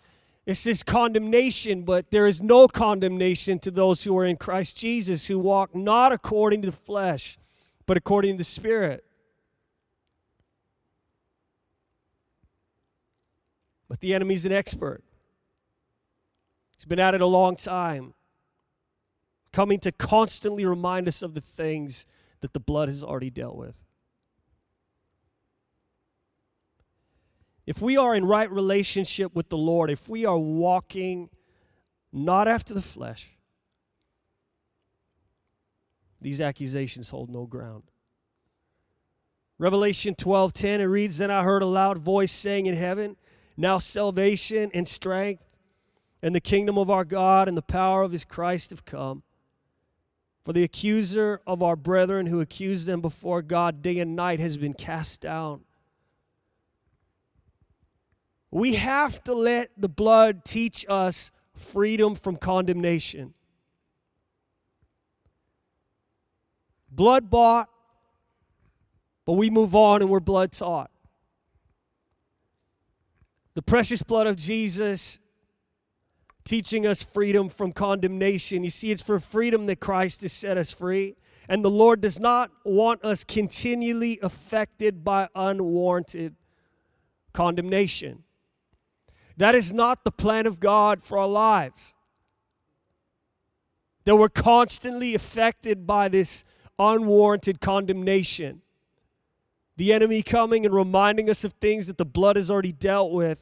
it's 0.45 0.63
this 0.63 0.83
condemnation, 0.83 1.83
but 1.83 2.11
there 2.11 2.27
is 2.27 2.41
no 2.41 2.67
condemnation 2.67 3.57
to 3.59 3.71
those 3.71 4.03
who 4.03 4.15
are 4.17 4.25
in 4.25 4.37
Christ 4.37 4.77
Jesus, 4.77 5.25
who 5.25 5.39
walk 5.39 5.73
not 5.73 6.11
according 6.11 6.61
to 6.61 6.69
the 6.69 6.77
flesh, 6.77 7.39
but 7.87 7.97
according 7.97 8.35
to 8.35 8.37
the 8.39 8.43
Spirit. 8.43 9.03
But 13.87 14.01
the 14.01 14.13
enemy's 14.13 14.45
an 14.45 14.51
expert. 14.51 15.03
He's 16.75 16.85
been 16.85 16.99
at 16.99 17.15
it 17.15 17.21
a 17.21 17.27
long 17.27 17.55
time, 17.55 18.13
coming 19.51 19.79
to 19.79 19.91
constantly 19.91 20.65
remind 20.65 21.07
us 21.07 21.21
of 21.23 21.33
the 21.33 21.41
things 21.41 22.05
that 22.41 22.53
the 22.53 22.59
blood 22.59 22.89
has 22.89 23.03
already 23.03 23.29
dealt 23.31 23.55
with. 23.55 23.84
If 27.65 27.81
we 27.81 27.97
are 27.97 28.13
in 28.13 28.25
right 28.25 28.49
relationship 28.51 29.33
with 29.35 29.49
the 29.49 29.57
Lord, 29.57 29.89
if 29.89 30.07
we 30.07 30.25
are 30.25 30.37
walking 30.37 31.29
not 32.13 32.47
after 32.47 32.73
the 32.73 32.81
flesh, 32.81 33.31
these 36.21 36.39
accusations 36.39 37.09
hold 37.09 37.29
no 37.29 37.45
ground. 37.45 37.83
Revelation 39.57 40.15
12:10 40.15 40.79
it 40.79 40.85
reads 40.85 41.17
then 41.17 41.31
I 41.31 41.43
heard 41.43 41.61
a 41.61 41.67
loud 41.67 41.97
voice 41.97 42.31
saying 42.31 42.65
in 42.65 42.75
heaven 42.75 43.15
now 43.55 43.77
salvation 43.77 44.69
and 44.73 44.87
strength 44.87 45.43
and 46.21 46.35
the 46.35 46.41
kingdom 46.41 46.77
of 46.77 46.89
our 46.89 47.05
God 47.05 47.47
and 47.47 47.55
the 47.55 47.61
power 47.61 48.01
of 48.01 48.11
his 48.11 48.25
Christ 48.25 48.71
have 48.71 48.83
come 48.83 49.23
for 50.43 50.51
the 50.51 50.63
accuser 50.63 51.41
of 51.47 51.63
our 51.63 51.75
brethren 51.75 52.25
who 52.25 52.41
accused 52.41 52.85
them 52.85 53.01
before 53.01 53.41
God 53.41 53.81
day 53.81 53.99
and 53.99 54.15
night 54.15 54.39
has 54.39 54.57
been 54.57 54.73
cast 54.73 55.21
down 55.21 55.64
we 58.55 58.75
have 58.75 59.21
to 59.21 59.33
let 59.33 59.69
the 59.75 59.89
blood 59.89 60.45
teach 60.45 60.85
us 60.87 61.29
freedom 61.73 62.15
from 62.15 62.37
condemnation. 62.37 63.33
Blood 66.89 67.29
bought, 67.29 67.67
but 69.25 69.33
we 69.33 69.49
move 69.49 69.75
on 69.75 70.01
and 70.01 70.09
we're 70.09 70.21
blood 70.21 70.53
taught. 70.53 70.89
The 73.55 73.61
precious 73.61 74.01
blood 74.01 74.25
of 74.25 74.37
Jesus 74.37 75.19
teaching 76.45 76.87
us 76.87 77.03
freedom 77.03 77.49
from 77.49 77.73
condemnation. 77.73 78.63
You 78.63 78.69
see, 78.69 78.89
it's 78.89 79.01
for 79.01 79.19
freedom 79.19 79.65
that 79.65 79.81
Christ 79.81 80.21
has 80.21 80.31
set 80.31 80.57
us 80.57 80.71
free. 80.71 81.17
And 81.49 81.61
the 81.61 81.69
Lord 81.69 81.99
does 81.99 82.21
not 82.21 82.51
want 82.63 83.03
us 83.03 83.25
continually 83.25 84.17
affected 84.23 85.03
by 85.03 85.27
unwarranted 85.35 86.35
condemnation. 87.33 88.23
That 89.37 89.55
is 89.55 89.73
not 89.73 90.03
the 90.03 90.11
plan 90.11 90.45
of 90.45 90.59
God 90.59 91.03
for 91.03 91.17
our 91.17 91.27
lives. 91.27 91.93
That 94.05 94.15
we're 94.15 94.29
constantly 94.29 95.15
affected 95.15 95.85
by 95.85 96.09
this 96.09 96.43
unwarranted 96.79 97.59
condemnation. 97.59 98.61
The 99.77 99.91
enemy 99.91 100.23
coming 100.23 100.65
and 100.65 100.73
reminding 100.73 101.29
us 101.29 101.43
of 101.43 101.53
things 101.53 101.87
that 101.87 101.97
the 101.97 102.05
blood 102.05 102.37
has 102.37 102.49
already 102.49 102.71
dealt 102.71 103.11
with. 103.11 103.41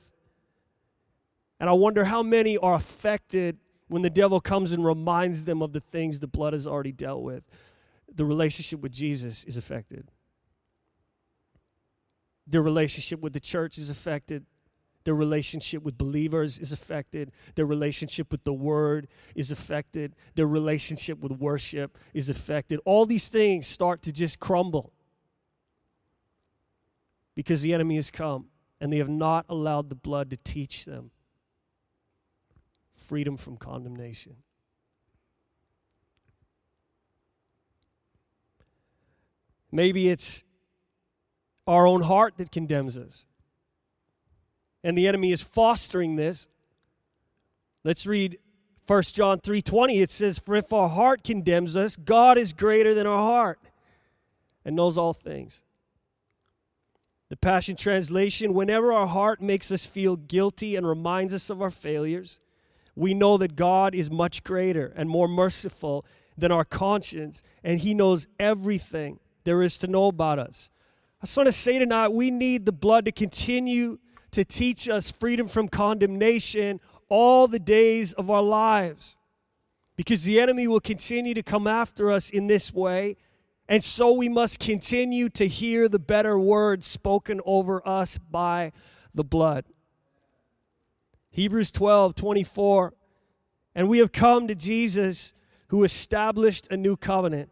And 1.60 1.70
I 1.70 1.74
wonder 1.74 2.06
how 2.06 2.24
many 2.24 2.58
are 2.58 2.74
affected 2.74 3.58
when 3.88 4.02
the 4.02 4.10
devil 4.10 4.42
comes 4.42 4.72
and 4.72 4.84
reminds 4.84 5.44
them 5.44 5.62
of 5.62 5.74
the 5.74 5.80
things 5.80 6.20
the 6.20 6.28
blood 6.28 6.54
has 6.54 6.66
already 6.66 6.92
dealt 6.92 7.22
with. 7.22 7.44
The 8.16 8.26
relationship 8.26 8.80
with 8.80 8.92
Jesus 8.92 9.44
is 9.44 9.58
affected. 9.58 10.10
The 12.48 12.62
relationship 12.62 13.20
with 13.20 13.34
the 13.34 13.40
church 13.40 13.78
is 13.78 13.90
affected. 13.90 14.46
Their 15.04 15.16
relationship 15.16 15.84
with 15.84 15.98
believers 15.98 16.60
is 16.60 16.72
affected. 16.72 17.32
Their 17.56 17.66
relationship 17.66 18.32
with 18.32 18.44
the 18.44 18.54
word 18.54 19.08
is 19.36 19.52
affected. 19.52 20.16
Their 20.36 20.48
relationship 20.48 21.20
with 21.20 21.34
worship 21.34 21.98
is 22.14 22.30
affected. 22.30 22.80
All 22.86 23.06
these 23.06 23.28
things 23.28 23.68
start 23.68 24.02
to 24.04 24.12
just 24.12 24.40
crumble 24.40 24.94
because 27.36 27.62
the 27.62 27.74
enemy 27.74 27.96
has 27.96 28.12
come 28.12 28.46
and 28.80 28.94
they 28.94 28.98
have 28.98 29.10
not 29.10 29.46
allowed 29.50 29.90
the 29.90 29.96
blood 29.96 30.30
to 30.30 30.38
teach 30.38 30.86
them 30.86 31.12
freedom 33.08 33.36
from 33.36 33.58
condemnation. 33.58 34.38
Maybe 39.72 40.10
it's 40.10 40.44
our 41.68 41.88
own 41.88 42.04
heart 42.04 42.38
that 42.38 42.52
condemns 42.52 42.98
us 42.98 43.26
and 44.84 44.98
the 44.98 45.08
enemy 45.08 45.32
is 45.32 45.42
fostering 45.42 46.16
this. 46.16 46.48
Let's 47.84 48.06
read 48.06 48.40
1 48.86 49.14
John 49.14 49.40
3:20. 49.40 50.02
It 50.02 50.10
says, 50.10 50.40
"For 50.40 50.56
if 50.56 50.74
our 50.74 50.90
heart 50.90 51.24
condemns 51.24 51.76
us, 51.78 51.96
God 51.96 52.38
is 52.38 52.54
greater 52.54 52.94
than 52.94 53.08
our 53.08 53.20
heart 53.20 53.60
and 54.66 54.76
knows 54.76 54.98
all 54.98 55.14
things." 55.14 55.62
The 57.30 57.38
Passion 57.38 57.76
Translation, 57.76 58.54
whenever 58.54 58.94
our 58.94 59.08
heart 59.08 59.42
makes 59.42 59.72
us 59.72 59.86
feel 59.86 60.18
guilty 60.18 60.76
and 60.76 60.86
reminds 60.86 61.34
us 61.34 61.50
of 61.50 61.62
our 61.62 61.72
failures, 61.72 62.40
we 62.96 63.14
know 63.14 63.38
that 63.38 63.56
God 63.56 63.96
is 63.96 64.12
much 64.12 64.44
greater 64.44 64.94
and 64.96 65.10
more 65.10 65.28
merciful 65.28 66.06
than 66.38 66.52
our 66.52 66.66
conscience, 66.66 67.42
and 67.64 67.80
He 67.80 67.94
knows 67.94 68.28
everything 68.40 69.20
there 69.46 69.64
is 69.64 69.78
to 69.80 69.88
know 69.88 70.08
about 70.08 70.40
us. 70.40 70.70
I 71.22 71.26
just 71.26 71.38
want 71.38 71.48
to 71.48 71.54
say 71.54 71.80
tonight, 71.80 72.10
we 72.10 72.30
need 72.30 72.66
the 72.66 72.72
blood 72.72 73.06
to 73.06 73.12
continue 73.12 73.98
to 74.34 74.44
teach 74.44 74.90
us 74.90 75.12
freedom 75.12 75.48
from 75.48 75.68
condemnation 75.68 76.80
all 77.10 77.48
the 77.48 77.60
days 77.60 78.14
of 78.14 78.30
our 78.30 78.42
lives. 78.42 79.16
Because 79.96 80.24
the 80.24 80.40
enemy 80.40 80.68
will 80.68 80.80
continue 80.80 81.34
to 81.34 81.44
come 81.44 81.68
after 81.68 82.12
us 82.12 82.30
in 82.30 82.48
this 82.48 82.74
way. 82.74 83.16
And 83.70 83.84
so 83.84 84.12
we 84.12 84.28
must 84.28 84.60
continue 84.60 85.30
to 85.30 85.48
hear 85.48 85.88
the 85.88 86.00
better 86.00 86.38
words 86.38 86.88
spoken 86.88 87.40
over 87.46 87.88
us 87.88 88.18
by 88.18 88.72
the 89.14 89.24
blood. 89.24 89.66
Hebrews 91.30 91.72
12 91.72 92.16
24. 92.16 92.94
And 93.76 93.88
we 93.88 94.00
have 94.00 94.12
come 94.12 94.48
to 94.48 94.56
Jesus 94.56 95.34
who 95.68 95.84
established 95.84 96.68
a 96.70 96.78
new 96.78 96.96
covenant 96.96 97.50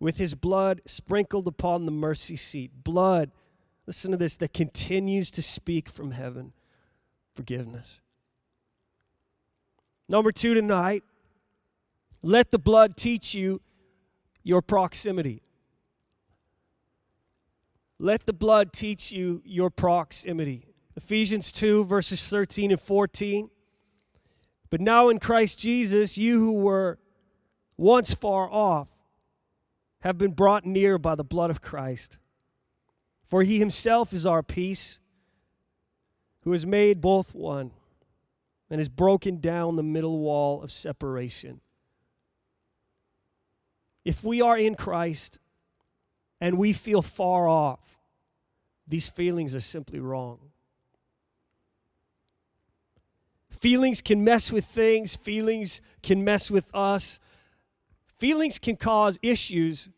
with 0.00 0.16
his 0.16 0.34
blood 0.34 0.82
sprinkled 0.84 1.46
upon 1.46 1.86
the 1.86 1.92
mercy 1.92 2.36
seat. 2.36 2.70
Blood 2.84 3.30
listen 3.92 4.10
to 4.10 4.16
this, 4.16 4.36
that 4.36 4.54
continues 4.54 5.30
to 5.30 5.42
speak 5.42 5.86
from 5.86 6.12
heaven 6.12 6.54
forgiveness. 7.34 8.00
Number 10.08 10.32
two 10.32 10.54
tonight, 10.54 11.04
let 12.22 12.52
the 12.52 12.58
blood 12.58 12.96
teach 12.96 13.34
you 13.34 13.60
your 14.42 14.62
proximity. 14.62 15.42
Let 17.98 18.24
the 18.24 18.32
blood 18.32 18.72
teach 18.72 19.12
you 19.12 19.42
your 19.44 19.68
proximity. 19.68 20.68
Ephesians 20.96 21.52
2, 21.52 21.84
verses 21.84 22.26
13 22.26 22.70
and 22.70 22.80
14. 22.80 23.50
But 24.70 24.80
now 24.80 25.10
in 25.10 25.18
Christ 25.18 25.58
Jesus, 25.58 26.16
you 26.16 26.38
who 26.38 26.52
were 26.54 26.98
once 27.76 28.14
far 28.14 28.50
off 28.50 28.88
have 30.00 30.16
been 30.16 30.32
brought 30.32 30.64
near 30.64 30.96
by 30.96 31.14
the 31.14 31.24
blood 31.24 31.50
of 31.50 31.60
Christ. 31.60 32.16
For 33.32 33.44
he 33.44 33.58
himself 33.58 34.12
is 34.12 34.26
our 34.26 34.42
peace, 34.42 34.98
who 36.42 36.52
has 36.52 36.66
made 36.66 37.00
both 37.00 37.34
one 37.34 37.70
and 38.68 38.78
has 38.78 38.90
broken 38.90 39.40
down 39.40 39.76
the 39.76 39.82
middle 39.82 40.18
wall 40.18 40.62
of 40.62 40.70
separation. 40.70 41.62
If 44.04 44.22
we 44.22 44.42
are 44.42 44.58
in 44.58 44.74
Christ 44.74 45.38
and 46.42 46.58
we 46.58 46.74
feel 46.74 47.00
far 47.00 47.48
off, 47.48 47.96
these 48.86 49.08
feelings 49.08 49.54
are 49.54 49.62
simply 49.62 49.98
wrong. 49.98 50.38
Feelings 53.48 54.02
can 54.02 54.22
mess 54.22 54.52
with 54.52 54.66
things, 54.66 55.16
feelings 55.16 55.80
can 56.02 56.22
mess 56.22 56.50
with 56.50 56.66
us. 56.74 57.18
Feelings 58.18 58.58
can 58.58 58.76
cause 58.76 59.18
issues 59.22 59.88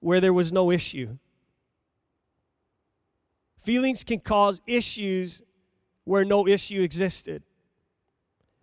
where 0.00 0.20
there 0.20 0.34
was 0.34 0.52
no 0.52 0.70
issue. 0.70 1.16
Feelings 3.64 4.04
can 4.04 4.20
cause 4.20 4.60
issues 4.66 5.42
where 6.04 6.24
no 6.24 6.46
issue 6.46 6.82
existed. 6.82 7.42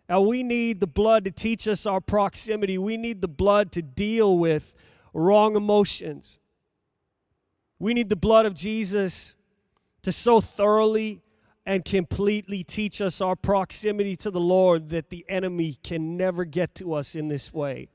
Now, 0.08 0.22
we 0.22 0.44
need 0.44 0.80
the 0.80 0.88
blood 0.88 1.26
to 1.26 1.32
teach 1.32 1.68
us 1.68 1.86
our 1.86 2.02
proximity. 2.02 2.78
We 2.78 2.98
need 2.98 3.22
the 3.22 3.28
blood 3.28 3.72
to 3.74 3.82
deal 3.82 4.38
with 4.38 4.74
wrong 5.14 5.56
emotions. 5.56 6.40
We 7.80 7.94
need 7.94 8.10
the 8.10 8.16
blood 8.16 8.46
of 8.46 8.54
Jesus 8.54 9.36
to 10.04 10.12
so 10.12 10.42
thoroughly 10.42 11.22
and 11.66 11.86
completely 11.86 12.64
teach 12.64 13.02
us 13.02 13.22
our 13.22 13.36
proximity 13.36 14.16
to 14.18 14.32
the 14.32 14.40
Lord 14.40 14.90
that 14.90 15.10
the 15.10 15.26
enemy 15.30 15.78
can 15.84 16.18
never 16.18 16.44
get 16.44 16.76
to 16.76 16.94
us 16.94 17.16
in 17.16 17.28
this 17.28 17.54
way. 17.54 17.90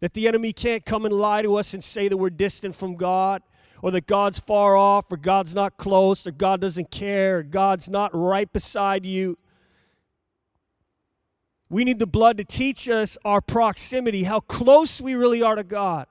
That 0.00 0.14
the 0.14 0.28
enemy 0.28 0.52
can't 0.52 0.84
come 0.84 1.04
and 1.04 1.14
lie 1.14 1.42
to 1.42 1.56
us 1.56 1.72
and 1.74 1.82
say 1.82 2.08
that 2.08 2.16
we're 2.16 2.30
distant 2.30 2.74
from 2.74 2.96
God, 2.96 3.42
or 3.82 3.90
that 3.92 4.06
God's 4.06 4.38
far 4.38 4.76
off, 4.76 5.06
or 5.10 5.16
God's 5.16 5.54
not 5.54 5.76
close, 5.76 6.26
or 6.26 6.32
God 6.32 6.60
doesn't 6.60 6.90
care, 6.90 7.38
or 7.38 7.42
God's 7.42 7.88
not 7.88 8.10
right 8.14 8.52
beside 8.52 9.06
you. 9.06 9.38
We 11.68 11.84
need 11.84 11.98
the 11.98 12.06
blood 12.06 12.36
to 12.38 12.44
teach 12.44 12.88
us 12.88 13.16
our 13.24 13.40
proximity, 13.40 14.24
how 14.24 14.40
close 14.40 15.00
we 15.00 15.14
really 15.14 15.40
are 15.42 15.54
to 15.54 15.62
God, 15.62 16.06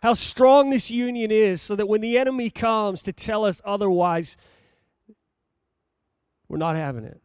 how 0.00 0.14
strong 0.14 0.70
this 0.70 0.90
union 0.90 1.30
is, 1.30 1.60
so 1.60 1.74
that 1.76 1.88
when 1.88 2.00
the 2.00 2.16
enemy 2.16 2.50
comes 2.50 3.02
to 3.02 3.12
tell 3.12 3.44
us 3.44 3.60
otherwise, 3.64 4.36
we're 6.48 6.58
not 6.58 6.76
having 6.76 7.04
it. 7.04 7.20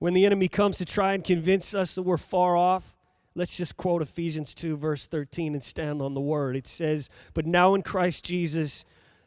When 0.00 0.14
the 0.14 0.24
enemy 0.26 0.48
comes 0.48 0.78
to 0.78 0.86
try 0.86 1.12
and 1.12 1.22
convince 1.22 1.74
us 1.74 1.94
that 1.94 2.02
we're 2.02 2.16
far 2.16 2.56
off, 2.56 2.96
let's 3.34 3.56
just 3.56 3.76
quote 3.76 4.00
Ephesians 4.00 4.54
2, 4.54 4.78
verse 4.78 5.06
13, 5.06 5.52
and 5.52 5.62
stand 5.62 6.00
on 6.00 6.14
the 6.14 6.20
word. 6.20 6.56
It 6.56 6.66
says, 6.66 7.10
But 7.34 7.46
now 7.46 7.74
in 7.74 7.82
Christ 7.82 8.24
Jesus, 8.24 8.86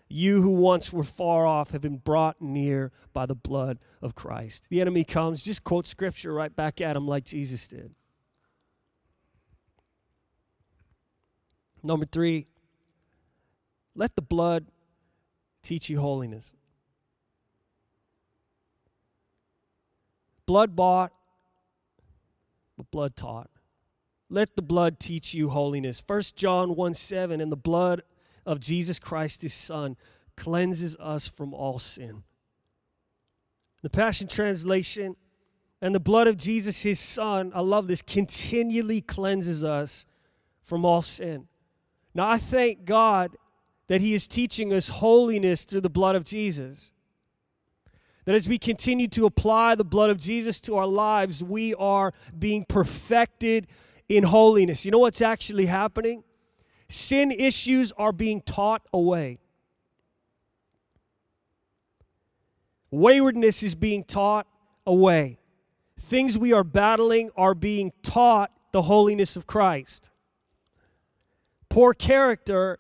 you 0.10 0.42
who 0.42 0.50
once 0.50 0.92
were 0.92 1.04
far 1.04 1.46
off 1.46 1.70
have 1.72 1.82
been 1.82 1.98
brought 1.98 2.42
near 2.42 2.92
by 3.14 3.28
the 3.28 3.36
blood 3.36 3.78
of 4.02 4.16
Christ. 4.16 4.66
The 4.70 4.82
enemy 4.82 5.04
comes, 5.04 5.44
just 5.44 5.64
quote 5.64 5.86
scripture 5.86 6.34
right 6.34 6.54
back 6.54 6.82
at 6.82 6.96
him 6.96 7.08
like 7.08 7.24
Jesus 7.24 7.68
did. 7.68 7.94
Number 11.84 12.08
three, 12.08 12.48
let 13.94 14.16
the 14.16 14.22
blood 14.24 14.66
teach 15.62 15.88
you 15.88 16.00
holiness. 16.00 16.52
Blood 20.46 20.76
bought, 20.76 21.12
but 22.78 22.90
blood 22.92 23.16
taught. 23.16 23.50
Let 24.30 24.56
the 24.56 24.62
blood 24.62 25.00
teach 25.00 25.34
you 25.34 25.50
holiness. 25.50 26.02
1 26.06 26.22
John 26.36 26.76
1 26.76 26.94
7, 26.94 27.40
and 27.40 27.52
the 27.52 27.56
blood 27.58 28.04
of 28.46 28.60
Jesus 28.60 29.00
Christ, 29.00 29.42
his 29.42 29.54
Son, 29.54 29.96
cleanses 30.36 30.96
us 31.00 31.28
from 31.28 31.54
all 31.54 31.80
sin. 31.80 32.24
The 33.84 33.90
Passion 33.90 34.28
Translation, 34.28 35.16
and 35.82 35.94
the 35.94 36.00
blood 36.00 36.28
of 36.28 36.38
Jesus, 36.38 36.82
his 36.82 37.00
Son, 37.00 37.52
I 37.54 37.60
love 37.60 37.88
this, 37.88 38.02
continually 38.02 39.02
cleanses 39.02 39.64
us 39.64 40.06
from 40.64 40.86
all 40.86 41.02
sin. 41.02 41.48
Now, 42.16 42.30
I 42.30 42.38
thank 42.38 42.86
God 42.86 43.36
that 43.88 44.02
He 44.02 44.14
is 44.14 44.28
teaching 44.28 44.74
us 44.74 44.88
holiness 44.88 45.66
through 45.66 45.82
the 45.82 45.90
blood 45.90 46.16
of 46.16 46.24
Jesus. 46.24 46.93
That 48.26 48.36
as 48.36 48.48
we 48.48 48.58
continue 48.58 49.08
to 49.10 49.26
apply 49.26 49.76
the 49.76 49.84
blood 49.84 50.10
of 50.10 50.18
Jesus 50.18 50.62
to 50.62 50.78
our 50.78 50.88
lives, 50.88 51.44
we 51.44 51.74
are 51.76 52.14
being 52.38 52.66
perfected 52.66 53.68
in 54.08 54.24
holiness. 54.24 54.86
You 54.86 54.92
know 54.92 55.00
what's 55.00 55.22
actually 55.22 55.66
happening? 55.66 56.24
Sin 56.90 57.32
issues 57.32 57.92
are 57.98 58.12
being 58.12 58.42
taught 58.42 58.84
away. 58.94 59.40
Waywardness 62.92 63.64
is 63.64 63.76
being 63.76 64.04
taught 64.04 64.46
away. 64.86 65.40
Things 66.00 66.38
we 66.38 66.54
are 66.54 66.64
battling 66.64 67.32
are 67.36 67.56
being 67.56 67.92
taught 68.04 68.52
the 68.72 68.84
holiness 68.84 69.36
of 69.36 69.48
Christ. 69.48 70.10
Poor 71.70 71.94
character 71.94 72.78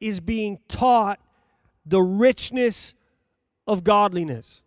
is 0.00 0.18
being 0.18 0.58
taught 0.68 1.20
the 1.86 2.02
richness 2.02 2.94
of 3.66 3.84
godliness. 3.84 4.62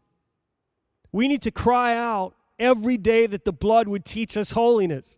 We 1.15 1.27
need 1.27 1.41
to 1.43 1.51
cry 1.51 1.95
out 1.95 2.33
every 2.59 2.97
day 2.97 3.25
that 3.25 3.45
the 3.45 3.53
blood 3.53 3.87
would 3.87 4.03
teach 4.03 4.35
us 4.35 4.51
holiness. 4.51 5.17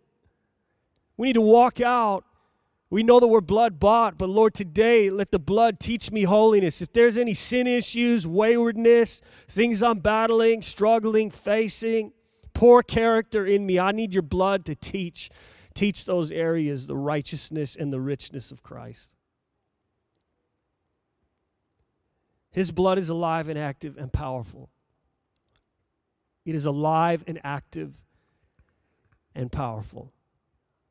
We 1.18 1.28
need 1.28 1.34
to 1.34 1.42
walk 1.42 1.82
out. 1.82 2.24
We 2.92 3.02
know 3.02 3.20
that 3.20 3.28
we're 3.28 3.42
blood 3.42 3.80
bought, 3.80 4.18
but 4.18 4.30
Lord, 4.30 4.54
today 4.54 5.10
let 5.10 5.32
the 5.32 5.40
blood 5.40 5.80
teach 5.80 6.12
me 6.12 6.24
holiness. 6.24 6.82
If 6.82 6.94
there's 6.94 7.18
any 7.18 7.34
sin 7.34 7.66
issues, 7.66 8.28
waywardness, 8.28 9.22
things 9.50 9.82
I'm 9.82 9.98
battling, 10.00 10.62
struggling, 10.62 11.32
facing, 11.32 12.14
poor 12.54 12.84
character 12.84 13.46
in 13.46 13.66
me, 13.66 13.80
I 13.80 13.92
need 13.92 14.14
your 14.14 14.22
blood 14.22 14.66
to 14.68 14.76
teach 14.76 15.32
Teach 15.78 16.06
those 16.06 16.32
areas 16.32 16.88
the 16.88 16.96
righteousness 16.96 17.76
and 17.76 17.94
the 17.94 18.02
richness 18.02 18.50
of 18.50 18.64
Christ. 18.64 19.14
His 22.50 22.72
blood 22.72 22.98
is 22.98 23.10
alive 23.10 23.48
and 23.48 23.60
active 23.60 23.96
and 23.96 24.12
powerful. 24.12 24.72
It 26.48 26.56
is 26.56 26.66
alive 26.66 27.26
and 27.28 27.42
active 27.44 27.92
and 29.36 29.52
powerful. 29.52 30.14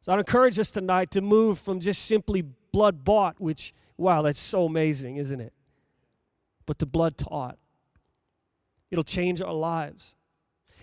So 0.02 0.12
I'd 0.12 0.18
encourage 0.18 0.58
us 0.58 0.70
tonight 0.70 1.10
to 1.12 1.22
move 1.22 1.58
from 1.58 1.80
just 1.80 2.04
simply 2.04 2.42
blood 2.72 3.04
bought, 3.04 3.40
which, 3.40 3.72
wow, 3.96 4.20
that's 4.20 4.38
so 4.38 4.66
amazing, 4.66 5.16
isn't 5.16 5.40
it? 5.40 5.54
But 6.66 6.78
to 6.80 6.86
blood 6.86 7.16
taught. 7.16 7.56
It'll 8.90 9.02
change 9.02 9.40
our 9.40 9.54
lives. 9.54 10.14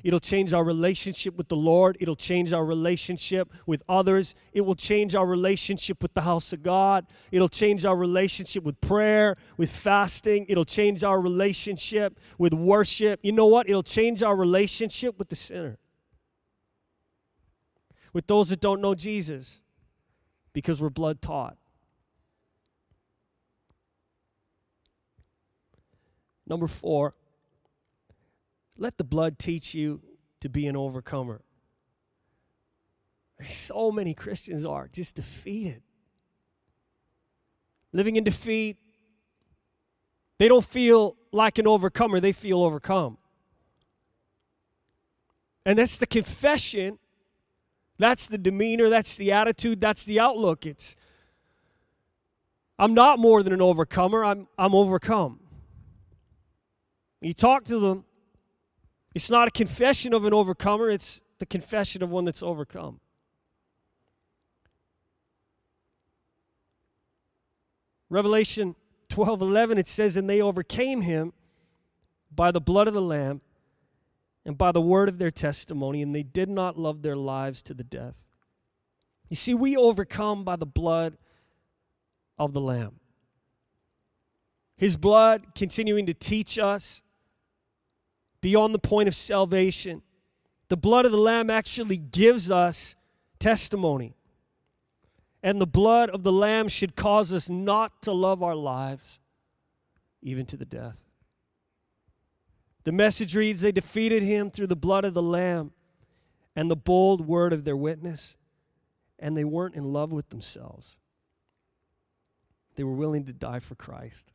It'll 0.03 0.19
change 0.19 0.53
our 0.53 0.63
relationship 0.63 1.37
with 1.37 1.47
the 1.47 1.55
Lord. 1.55 1.97
It'll 2.01 2.15
change 2.15 2.51
our 2.51 2.65
relationship 2.65 3.49
with 3.65 3.81
others. 3.87 4.35
It 4.51 4.61
will 4.61 4.75
change 4.75 5.15
our 5.15 5.25
relationship 5.25 6.01
with 6.01 6.13
the 6.13 6.21
house 6.21 6.51
of 6.51 6.61
God. 6.61 7.05
It'll 7.31 7.47
change 7.47 7.85
our 7.85 7.95
relationship 7.95 8.63
with 8.63 8.79
prayer, 8.81 9.37
with 9.55 9.71
fasting. 9.71 10.45
It'll 10.49 10.65
change 10.65 11.05
our 11.05 11.21
relationship 11.21 12.19
with 12.37 12.53
worship. 12.53 13.21
You 13.23 13.31
know 13.31 13.45
what? 13.45 13.69
It'll 13.69 13.81
change 13.81 14.21
our 14.21 14.35
relationship 14.35 15.17
with 15.17 15.29
the 15.29 15.37
sinner, 15.37 15.77
with 18.11 18.27
those 18.27 18.49
that 18.49 18.59
don't 18.59 18.81
know 18.81 18.95
Jesus, 18.95 19.61
because 20.51 20.81
we're 20.81 20.89
blood 20.89 21.21
taught. 21.21 21.55
Number 26.45 26.67
four, 26.67 27.15
let 28.77 28.97
the 28.97 29.03
blood 29.03 29.39
teach 29.39 29.73
you 29.73 30.01
to 30.41 30.49
be 30.49 30.67
an 30.67 30.75
overcomer. 30.75 31.41
So 33.47 33.91
many 33.91 34.13
Christians 34.13 34.65
are 34.65 34.87
just 34.87 35.15
defeated. 35.15 35.81
Living 37.91 38.15
in 38.15 38.23
defeat. 38.23 38.77
They 40.39 40.47
don't 40.47 40.65
feel 40.65 41.15
like 41.31 41.57
an 41.57 41.67
overcomer, 41.67 42.19
they 42.19 42.31
feel 42.31 42.63
overcome. 42.63 43.17
And 45.65 45.79
that's 45.79 45.97
the 45.97 46.07
confession. 46.07 46.99
That's 47.97 48.27
the 48.27 48.37
demeanor, 48.37 48.89
that's 48.89 49.15
the 49.15 49.31
attitude, 49.31 49.79
that's 49.79 50.03
the 50.03 50.19
outlook. 50.19 50.65
It's 50.65 50.95
I'm 52.77 52.93
not 52.93 53.19
more 53.19 53.43
than 53.43 53.53
an 53.53 53.61
overcomer, 53.61 54.25
I'm 54.25 54.47
I'm 54.57 54.73
overcome. 54.75 55.39
You 57.21 57.33
talk 57.33 57.65
to 57.65 57.79
them, 57.79 58.03
it's 59.13 59.29
not 59.29 59.47
a 59.47 59.51
confession 59.51 60.13
of 60.13 60.25
an 60.25 60.33
overcomer, 60.33 60.89
it's 60.89 61.21
the 61.39 61.45
confession 61.45 62.01
of 62.03 62.09
one 62.09 62.25
that's 62.25 62.43
overcome. 62.43 62.99
Revelation 68.09 68.75
12 69.09 69.41
11, 69.41 69.77
it 69.77 69.87
says, 69.87 70.17
And 70.17 70.29
they 70.29 70.41
overcame 70.41 71.01
him 71.01 71.33
by 72.33 72.51
the 72.51 72.61
blood 72.61 72.87
of 72.87 72.93
the 72.93 73.01
Lamb 73.01 73.41
and 74.45 74.57
by 74.57 74.71
the 74.71 74.81
word 74.81 75.09
of 75.09 75.17
their 75.17 75.31
testimony, 75.31 76.01
and 76.01 76.13
they 76.13 76.23
did 76.23 76.49
not 76.49 76.77
love 76.77 77.01
their 77.01 77.15
lives 77.15 77.61
to 77.63 77.73
the 77.73 77.83
death. 77.83 78.23
You 79.29 79.35
see, 79.35 79.53
we 79.53 79.75
overcome 79.75 80.43
by 80.43 80.57
the 80.57 80.65
blood 80.65 81.17
of 82.37 82.53
the 82.53 82.61
Lamb. 82.61 82.99
His 84.75 84.97
blood 84.97 85.55
continuing 85.55 86.05
to 86.07 86.13
teach 86.13 86.59
us 86.59 87.01
beyond 88.43 88.75
the 88.75 88.79
point 88.79 89.07
of 89.07 89.15
salvation. 89.15 90.01
The 90.67 90.75
blood 90.75 91.05
of 91.05 91.13
the 91.13 91.17
Lamb 91.17 91.49
actually 91.49 91.95
gives 91.95 92.51
us 92.51 92.93
testimony. 93.39 94.17
And 95.41 95.61
the 95.61 95.65
blood 95.65 96.09
of 96.09 96.23
the 96.23 96.31
Lamb 96.31 96.67
should 96.67 96.97
cause 96.97 97.31
us 97.31 97.49
not 97.49 98.01
to 98.01 98.11
love 98.11 98.43
our 98.43 98.53
lives, 98.53 99.19
even 100.21 100.45
to 100.47 100.57
the 100.57 100.65
death. 100.65 100.99
The 102.83 102.91
message 102.91 103.33
reads 103.33 103.61
They 103.61 103.71
defeated 103.71 104.23
him 104.23 104.51
through 104.51 104.67
the 104.67 104.75
blood 104.75 105.05
of 105.05 105.13
the 105.13 105.21
Lamb 105.21 105.71
and 106.53 106.69
the 106.69 106.75
bold 106.75 107.25
word 107.25 107.53
of 107.53 107.63
their 107.63 107.77
witness, 107.77 108.35
and 109.19 109.37
they 109.37 109.45
weren't 109.45 109.75
in 109.75 109.93
love 109.93 110.11
with 110.11 110.27
themselves. 110.29 110.97
They 112.75 112.83
were 112.83 112.93
willing 112.93 113.23
to 113.23 113.33
die 113.33 113.59
for 113.59 113.75
Christ. 113.75 114.33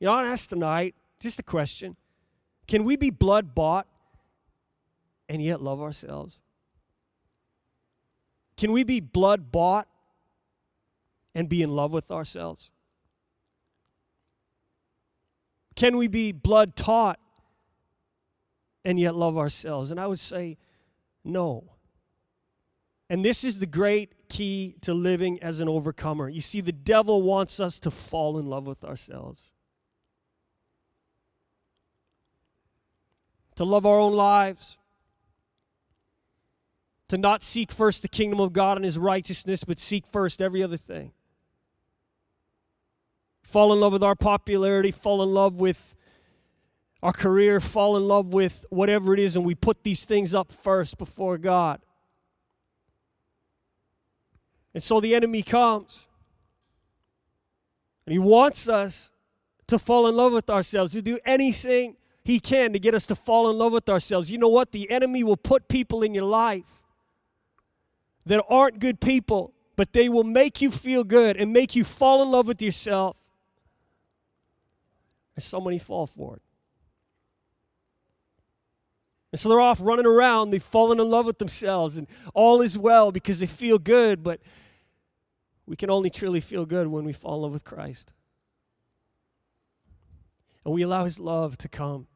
You 0.00 0.08
know, 0.08 0.14
I 0.14 0.26
ask 0.26 0.48
tonight, 0.48 0.96
just 1.20 1.38
a 1.38 1.44
question 1.44 1.96
can 2.66 2.84
we 2.84 2.96
be 2.96 3.10
blood 3.10 3.54
bought 3.54 3.86
and 5.28 5.42
yet 5.42 5.62
love 5.62 5.80
ourselves? 5.80 6.40
Can 8.56 8.72
we 8.72 8.84
be 8.84 9.00
blood 9.00 9.50
bought 9.50 9.88
and 11.34 11.48
be 11.48 11.62
in 11.62 11.70
love 11.70 11.92
with 11.92 12.10
ourselves? 12.10 12.70
Can 15.74 15.96
we 15.96 16.06
be 16.06 16.32
blood 16.32 16.76
taught 16.76 17.18
and 18.84 18.98
yet 18.98 19.14
love 19.14 19.38
ourselves? 19.38 19.90
And 19.90 19.98
I 19.98 20.06
would 20.06 20.18
say, 20.18 20.58
no. 21.24 21.72
And 23.08 23.24
this 23.24 23.44
is 23.44 23.58
the 23.58 23.66
great 23.66 24.28
key 24.28 24.76
to 24.82 24.94
living 24.94 25.42
as 25.42 25.60
an 25.60 25.68
overcomer. 25.68 26.28
You 26.28 26.40
see, 26.40 26.60
the 26.60 26.72
devil 26.72 27.22
wants 27.22 27.60
us 27.60 27.78
to 27.80 27.90
fall 27.90 28.38
in 28.38 28.46
love 28.46 28.66
with 28.66 28.84
ourselves, 28.84 29.52
to 33.56 33.64
love 33.64 33.86
our 33.86 33.98
own 33.98 34.14
lives, 34.14 34.78
to 37.08 37.18
not 37.18 37.42
seek 37.42 37.70
first 37.70 38.02
the 38.02 38.08
kingdom 38.08 38.40
of 38.40 38.52
God 38.52 38.76
and 38.78 38.84
his 38.84 38.98
righteousness, 38.98 39.64
but 39.64 39.78
seek 39.78 40.06
first 40.06 40.40
every 40.40 40.62
other 40.62 40.76
thing. 40.76 41.12
Fall 43.42 43.72
in 43.72 43.80
love 43.80 43.92
with 43.92 44.02
our 44.02 44.14
popularity, 44.14 44.90
fall 44.90 45.22
in 45.22 45.34
love 45.34 45.56
with 45.56 45.94
our 47.02 47.12
career, 47.12 47.60
fall 47.60 47.96
in 47.96 48.08
love 48.08 48.32
with 48.32 48.64
whatever 48.70 49.12
it 49.12 49.20
is, 49.20 49.36
and 49.36 49.44
we 49.44 49.54
put 49.54 49.82
these 49.82 50.04
things 50.04 50.34
up 50.34 50.52
first 50.52 50.96
before 50.96 51.36
God. 51.36 51.80
And 54.72 54.82
so 54.82 55.00
the 55.00 55.14
enemy 55.14 55.42
comes. 55.42 56.06
And 58.06 58.12
he 58.12 58.18
wants 58.18 58.68
us 58.68 59.10
to 59.66 59.78
fall 59.78 60.06
in 60.06 60.16
love 60.16 60.32
with 60.32 60.48
ourselves, 60.50 60.92
to 60.92 61.02
do 61.02 61.18
anything 61.24 61.96
he 62.24 62.38
can 62.38 62.72
to 62.72 62.78
get 62.78 62.94
us 62.94 63.06
to 63.06 63.16
fall 63.16 63.50
in 63.50 63.58
love 63.58 63.72
with 63.72 63.88
ourselves. 63.88 64.30
You 64.30 64.38
know 64.38 64.48
what? 64.48 64.72
The 64.72 64.90
enemy 64.90 65.24
will 65.24 65.36
put 65.36 65.68
people 65.68 66.02
in 66.02 66.14
your 66.14 66.24
life 66.24 66.82
that 68.26 68.44
aren't 68.48 68.78
good 68.78 69.00
people, 69.00 69.52
but 69.74 69.92
they 69.92 70.08
will 70.08 70.24
make 70.24 70.60
you 70.60 70.70
feel 70.70 71.02
good 71.02 71.36
and 71.36 71.52
make 71.52 71.74
you 71.74 71.82
fall 71.82 72.22
in 72.22 72.30
love 72.30 72.46
with 72.46 72.62
yourself. 72.62 73.16
And 75.34 75.42
so 75.42 75.60
many 75.60 75.78
fall 75.78 76.06
for 76.06 76.36
it. 76.36 76.42
And 79.32 79.40
so 79.40 79.48
they're 79.48 79.60
off 79.60 79.78
running 79.80 80.06
around. 80.06 80.50
They've 80.50 80.62
fallen 80.62 81.00
in 81.00 81.08
love 81.08 81.24
with 81.24 81.38
themselves, 81.38 81.96
and 81.96 82.06
all 82.34 82.60
is 82.60 82.76
well 82.76 83.10
because 83.10 83.40
they 83.40 83.46
feel 83.46 83.78
good. 83.78 84.22
But 84.22 84.40
we 85.64 85.74
can 85.74 85.88
only 85.88 86.10
truly 86.10 86.40
feel 86.40 86.66
good 86.66 86.86
when 86.86 87.04
we 87.04 87.14
fall 87.14 87.36
in 87.36 87.42
love 87.42 87.52
with 87.52 87.64
Christ. 87.64 88.12
And 90.64 90.74
we 90.74 90.82
allow 90.82 91.06
His 91.06 91.18
love 91.18 91.56
to 91.58 91.68
come 91.68 92.06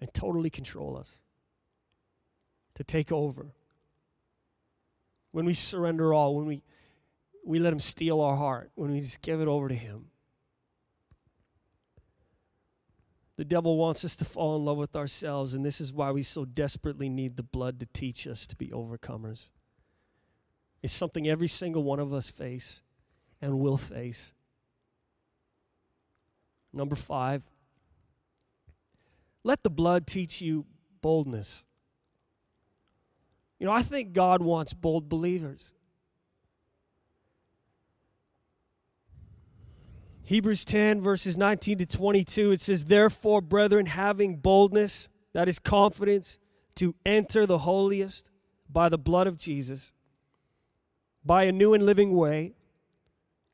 and 0.00 0.12
totally 0.14 0.50
control 0.50 0.96
us, 0.96 1.18
to 2.74 2.84
take 2.84 3.12
over. 3.12 3.52
When 5.32 5.44
we 5.44 5.54
surrender 5.54 6.12
all, 6.12 6.34
when 6.36 6.46
we, 6.46 6.62
we 7.44 7.58
let 7.58 7.72
Him 7.72 7.80
steal 7.80 8.20
our 8.20 8.36
heart, 8.36 8.70
when 8.74 8.92
we 8.92 9.00
just 9.00 9.22
give 9.22 9.40
it 9.40 9.48
over 9.48 9.68
to 9.68 9.74
Him. 9.74 10.06
The 13.36 13.44
devil 13.44 13.78
wants 13.78 14.04
us 14.04 14.16
to 14.16 14.24
fall 14.26 14.56
in 14.56 14.64
love 14.66 14.76
with 14.76 14.94
ourselves, 14.94 15.54
and 15.54 15.64
this 15.64 15.80
is 15.80 15.92
why 15.92 16.10
we 16.10 16.22
so 16.22 16.44
desperately 16.44 17.08
need 17.08 17.36
the 17.36 17.42
blood 17.42 17.80
to 17.80 17.86
teach 17.86 18.26
us 18.26 18.46
to 18.46 18.56
be 18.56 18.68
overcomers. 18.68 19.44
It's 20.82 20.92
something 20.92 21.28
every 21.28 21.48
single 21.48 21.82
one 21.82 22.00
of 22.00 22.12
us 22.12 22.30
face 22.30 22.82
and 23.40 23.58
will 23.58 23.76
face. 23.76 24.32
Number 26.72 26.96
five, 26.96 27.42
let 29.42 29.62
the 29.62 29.70
blood 29.70 30.06
teach 30.06 30.40
you 30.40 30.66
boldness. 31.00 31.64
You 33.58 33.66
know, 33.66 33.72
I 33.72 33.82
think 33.82 34.12
God 34.12 34.42
wants 34.42 34.72
bold 34.72 35.08
believers. 35.08 35.72
Hebrews 40.24 40.64
10, 40.64 41.00
verses 41.00 41.36
19 41.36 41.78
to 41.78 41.86
22, 41.86 42.52
it 42.52 42.60
says, 42.60 42.84
Therefore, 42.84 43.40
brethren, 43.40 43.86
having 43.86 44.36
boldness, 44.36 45.08
that 45.32 45.48
is 45.48 45.58
confidence, 45.58 46.38
to 46.76 46.94
enter 47.04 47.46
the 47.46 47.58
holiest 47.58 48.30
by 48.68 48.88
the 48.88 48.98
blood 48.98 49.26
of 49.26 49.36
Jesus, 49.36 49.92
by 51.24 51.44
a 51.44 51.52
new 51.52 51.74
and 51.74 51.84
living 51.84 52.14
way, 52.14 52.54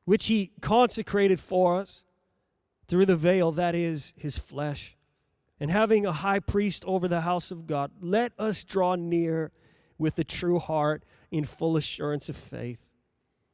which 0.05 0.27
he 0.27 0.51
consecrated 0.61 1.39
for 1.39 1.77
us 1.77 2.03
through 2.87 3.05
the 3.07 3.15
veil, 3.15 3.51
that 3.51 3.73
is 3.73 4.13
his 4.15 4.37
flesh. 4.37 4.96
And 5.59 5.71
having 5.71 6.05
a 6.05 6.13
high 6.13 6.39
priest 6.39 6.85
over 6.85 7.07
the 7.07 7.21
house 7.21 7.49
of 7.51 7.65
God, 7.65 7.91
let 7.99 8.31
us 8.37 8.63
draw 8.63 8.95
near 8.95 9.51
with 9.97 10.19
a 10.19 10.23
true 10.23 10.59
heart 10.59 11.03
in 11.31 11.45
full 11.45 11.75
assurance 11.77 12.29
of 12.29 12.37
faith, 12.37 12.79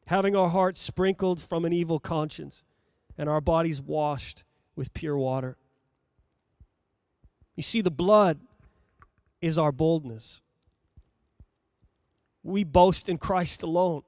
having 0.07 0.35
our 0.35 0.49
hearts 0.49 0.81
sprinkled 0.81 1.41
from 1.41 1.63
an 1.63 1.71
evil 1.71 1.99
conscience 1.99 2.63
and 3.17 3.29
our 3.29 3.41
bodies 3.41 3.81
washed 3.81 4.43
with 4.75 4.93
pure 4.93 5.17
water. 5.17 5.55
You 7.55 7.63
see, 7.63 7.81
the 7.81 7.91
blood 7.91 8.39
is 9.41 9.57
our 9.57 9.71
boldness. 9.71 10.41
We 12.43 12.63
boast 12.63 13.07
in 13.07 13.17
Christ 13.17 13.63
alone. 13.63 14.03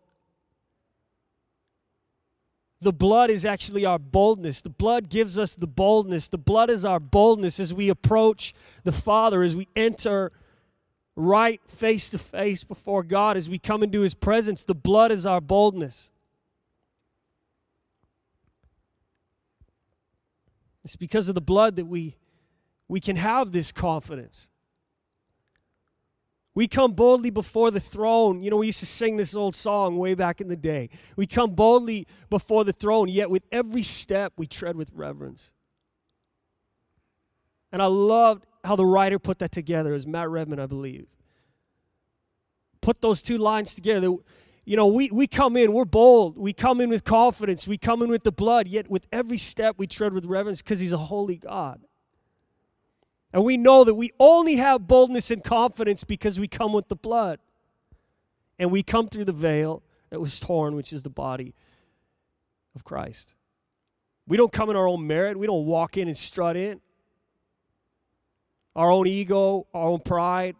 The 2.81 2.93
blood 2.93 3.29
is 3.29 3.45
actually 3.45 3.85
our 3.85 3.97
boldness. 3.97 4.61
The 4.61 4.69
blood 4.69 5.09
gives 5.09 5.39
us 5.39 5.53
the 5.53 5.67
boldness. 5.67 6.27
The 6.27 6.38
blood 6.38 6.69
is 6.69 6.85
our 6.85 6.99
boldness 6.99 7.59
as 7.59 7.73
we 7.73 7.89
approach 7.89 8.53
the 8.83 8.91
Father, 8.91 9.43
as 9.43 9.55
we 9.55 9.67
enter 9.75 10.31
right 11.15 11.61
face 11.67 12.09
to 12.09 12.17
face 12.17 12.63
before 12.63 13.01
God, 13.01 13.38
as 13.38 13.49
we 13.49 13.57
come 13.57 13.81
into 13.81 14.01
His 14.01 14.13
presence. 14.13 14.63
The 14.63 14.75
blood 14.75 15.11
is 15.11 15.25
our 15.25 15.41
boldness. 15.41 16.09
It's 20.83 20.95
because 20.95 21.27
of 21.29 21.35
the 21.35 21.41
blood 21.41 21.77
that 21.77 21.85
we, 21.85 22.15
we 22.88 22.99
can 22.99 23.15
have 23.15 23.51
this 23.51 23.71
confidence. 23.71 24.49
We 26.55 26.67
come 26.67 26.93
boldly 26.93 27.29
before 27.29 27.69
the 27.69 27.79
throne. 27.79 28.41
You 28.41 28.49
know, 28.49 28.57
we 28.57 28.67
used 28.67 28.79
to 28.79 28.85
sing 28.85 29.17
this 29.17 29.35
old 29.35 29.53
song 29.53 29.97
way 29.97 30.13
back 30.13 30.41
in 30.41 30.47
the 30.47 30.55
day. 30.55 30.89
We 31.15 31.27
come 31.27 31.51
boldly 31.51 32.07
before 32.29 32.63
the 32.63 32.73
throne, 32.73 33.09
yet 33.09 33.29
with 33.29 33.43
every 33.51 33.83
step 33.83 34.33
we 34.37 34.47
tread 34.47 34.75
with 34.75 34.89
reverence. 34.93 35.51
And 37.71 37.81
I 37.81 37.87
loved 37.87 38.45
how 38.63 38.75
the 38.75 38.85
writer 38.85 39.19
put 39.19 39.39
that 39.39 39.51
together, 39.51 39.93
as 39.93 40.07
Matt 40.07 40.29
Redman, 40.29 40.59
I 40.59 40.65
believe. 40.65 41.07
Put 42.81 43.01
those 43.01 43.21
two 43.21 43.37
lines 43.37 43.75
together 43.75 44.15
you 44.65 44.75
know, 44.75 44.87
we, 44.87 45.11
we 45.11 45.27
come 45.27 45.55
in, 45.57 45.73
we're 45.73 45.85
bold. 45.85 46.37
We 46.37 46.51
come 46.51 46.81
in 46.81 46.89
with 46.89 47.03
confidence. 47.03 47.67
We 47.67 47.77
come 47.77 48.01
in 48.01 48.09
with 48.09 48.23
the 48.23 48.31
blood, 48.31 48.67
yet 48.67 48.89
with 48.89 49.05
every 49.11 49.37
step 49.37 49.75
we 49.77 49.85
tread 49.85 50.11
with 50.11 50.25
reverence 50.25 50.61
because 50.63 50.79
He's 50.79 50.91
a 50.91 50.97
holy 50.97 51.37
God. 51.37 51.81
And 53.36 53.43
we 53.43 53.58
know 53.58 53.84
that 53.84 53.95
we 53.95 54.13
only 54.17 54.56
have 54.56 54.88
boldness 54.88 55.30
and 55.30 55.43
confidence 55.43 56.06
because 56.06 56.39
we 56.39 56.48
come 56.48 56.71
with 56.71 56.88
the 56.88 56.95
blood. 56.95 57.38
And 58.58 58.71
we 58.71 58.82
come 58.82 59.10
through 59.10 59.26
the 59.26 59.34
veil 59.34 59.84
that 60.10 60.21
was 60.21 60.39
torn, 60.39 60.74
which 60.74 60.93
is 60.93 61.04
the 61.04 61.10
body 61.10 61.54
of 62.76 62.86
Christ. 62.86 63.34
We 64.26 64.38
don't 64.38 64.54
come 64.54 64.69
in 64.69 64.78
our 64.78 64.88
own 64.88 65.06
merit, 65.06 65.38
we 65.38 65.48
don't 65.48 65.65
walk 65.65 65.98
in 65.98 66.08
and 66.08 66.17
strut 66.17 66.56
in. 66.56 66.80
Our 68.74 68.89
own 68.89 69.06
ego, 69.06 69.67
our 69.74 69.89
own 69.89 70.00
pride, 70.00 70.56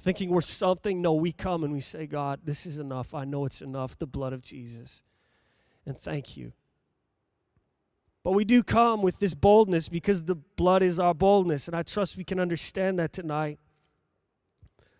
thinking 0.00 0.30
we're 0.30 0.40
something. 0.40 1.00
No, 1.00 1.14
we 1.14 1.30
come 1.30 1.62
and 1.62 1.72
we 1.72 1.80
say, 1.80 2.08
God, 2.08 2.40
this 2.42 2.66
is 2.66 2.78
enough. 2.78 3.14
I 3.14 3.24
know 3.24 3.44
it's 3.44 3.62
enough. 3.62 3.96
The 3.96 4.06
blood 4.06 4.32
of 4.32 4.42
Jesus. 4.42 5.04
And 5.86 5.96
thank 5.96 6.36
you. 6.36 6.52
But 8.22 8.32
we 8.32 8.44
do 8.44 8.62
come 8.62 9.02
with 9.02 9.18
this 9.18 9.34
boldness 9.34 9.88
because 9.88 10.24
the 10.24 10.34
blood 10.34 10.82
is 10.82 10.98
our 10.98 11.14
boldness. 11.14 11.66
And 11.66 11.76
I 11.76 11.82
trust 11.82 12.16
we 12.16 12.24
can 12.24 12.38
understand 12.38 12.98
that 12.98 13.12
tonight. 13.12 13.58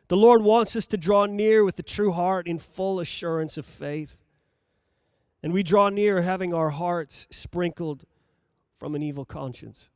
The 0.08 0.16
Lord 0.16 0.42
wants 0.42 0.74
us 0.74 0.86
to 0.88 0.96
draw 0.96 1.26
near 1.26 1.62
with 1.62 1.78
a 1.78 1.84
true 1.84 2.12
heart 2.12 2.48
in 2.48 2.58
full 2.58 2.98
assurance 2.98 3.56
of 3.56 3.66
faith. 3.66 4.18
And 5.42 5.52
we 5.52 5.62
draw 5.62 5.88
near 5.88 6.22
having 6.22 6.52
our 6.52 6.70
hearts 6.70 7.26
sprinkled 7.30 8.04
from 8.78 8.94
an 8.94 9.02
evil 9.02 9.24
conscience. 9.24 9.88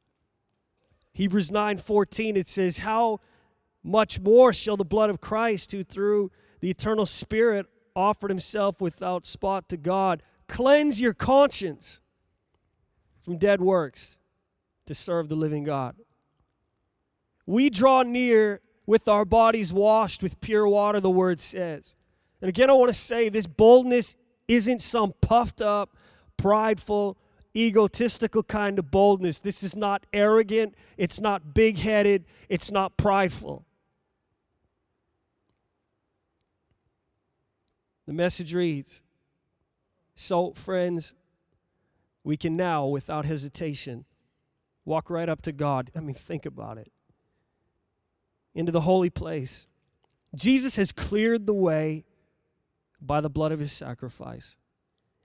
Hebrews 1.13 1.51
9:14 1.51 2.37
it 2.37 2.49
says, 2.49 2.79
"How 2.79 3.21
much 3.83 4.21
more 4.21 4.53
shall 4.53 4.77
the 4.77 4.85
blood 4.85 5.11
of 5.11 5.21
Christ, 5.21 5.73
who 5.73 5.83
through 5.83 6.31
the 6.61 6.71
eternal 6.71 7.07
Spirit 7.07 7.67
offered 7.97 8.31
himself 8.31 8.81
without 8.81 9.27
spot 9.27 9.69
to 9.69 9.77
God, 9.77 10.23
cleanse 10.49 11.01
your 11.01 11.15
conscience 11.15 12.01
from 13.25 13.39
dead 13.39 13.61
works 13.61 14.19
to 14.87 14.95
serve 14.95 15.29
the 15.29 15.37
living 15.37 15.65
God?" 15.65 15.97
We 17.47 17.71
draw 17.71 18.03
near 18.03 18.61
with 18.87 19.09
our 19.09 19.25
bodies 19.25 19.73
washed 19.73 20.23
with 20.23 20.41
pure 20.41 20.69
water, 20.69 21.01
the 21.01 21.11
word 21.11 21.41
says. 21.41 21.95
And 22.41 22.49
again, 22.49 22.69
I 22.69 22.75
want 22.75 22.91
to 22.91 22.99
say 22.99 23.29
this 23.29 23.47
boldness 23.47 24.17
isn't 24.49 24.83
some 24.83 25.15
puffed 25.21 25.63
up, 25.63 25.97
prideful, 26.37 27.17
egotistical 27.57 28.43
kind 28.43 28.79
of 28.79 28.91
boldness. 28.91 29.39
This 29.39 29.63
is 29.63 29.77
not 29.77 30.05
arrogant, 30.13 30.75
it's 30.97 31.21
not 31.21 31.55
big 31.55 31.79
headed, 31.79 32.25
it's 32.49 32.71
not 32.71 32.97
prideful. 32.97 33.65
The 38.07 38.13
message 38.13 38.53
reads 38.55 39.01
So, 40.15 40.53
friends, 40.53 41.15
we 42.25 42.37
can 42.37 42.57
now, 42.57 42.87
without 42.87 43.27
hesitation, 43.27 44.07
walk 44.85 45.11
right 45.11 45.29
up 45.29 45.43
to 45.43 45.53
God. 45.53 45.91
I 45.95 46.01
mean, 46.01 46.15
think 46.15 46.47
about 46.47 46.79
it. 46.79 46.91
Into 48.55 48.73
the 48.73 48.81
holy 48.81 49.11
place. 49.11 49.67
Jesus 50.35 50.77
has 50.77 50.91
cleared 50.91 51.47
the 51.47 51.55
way 51.55 52.05
by 53.01 53.21
the 53.21 53.29
blood 53.29 53.53
of 53.53 53.61
his 53.61 53.73
sacrifice, 53.73 54.57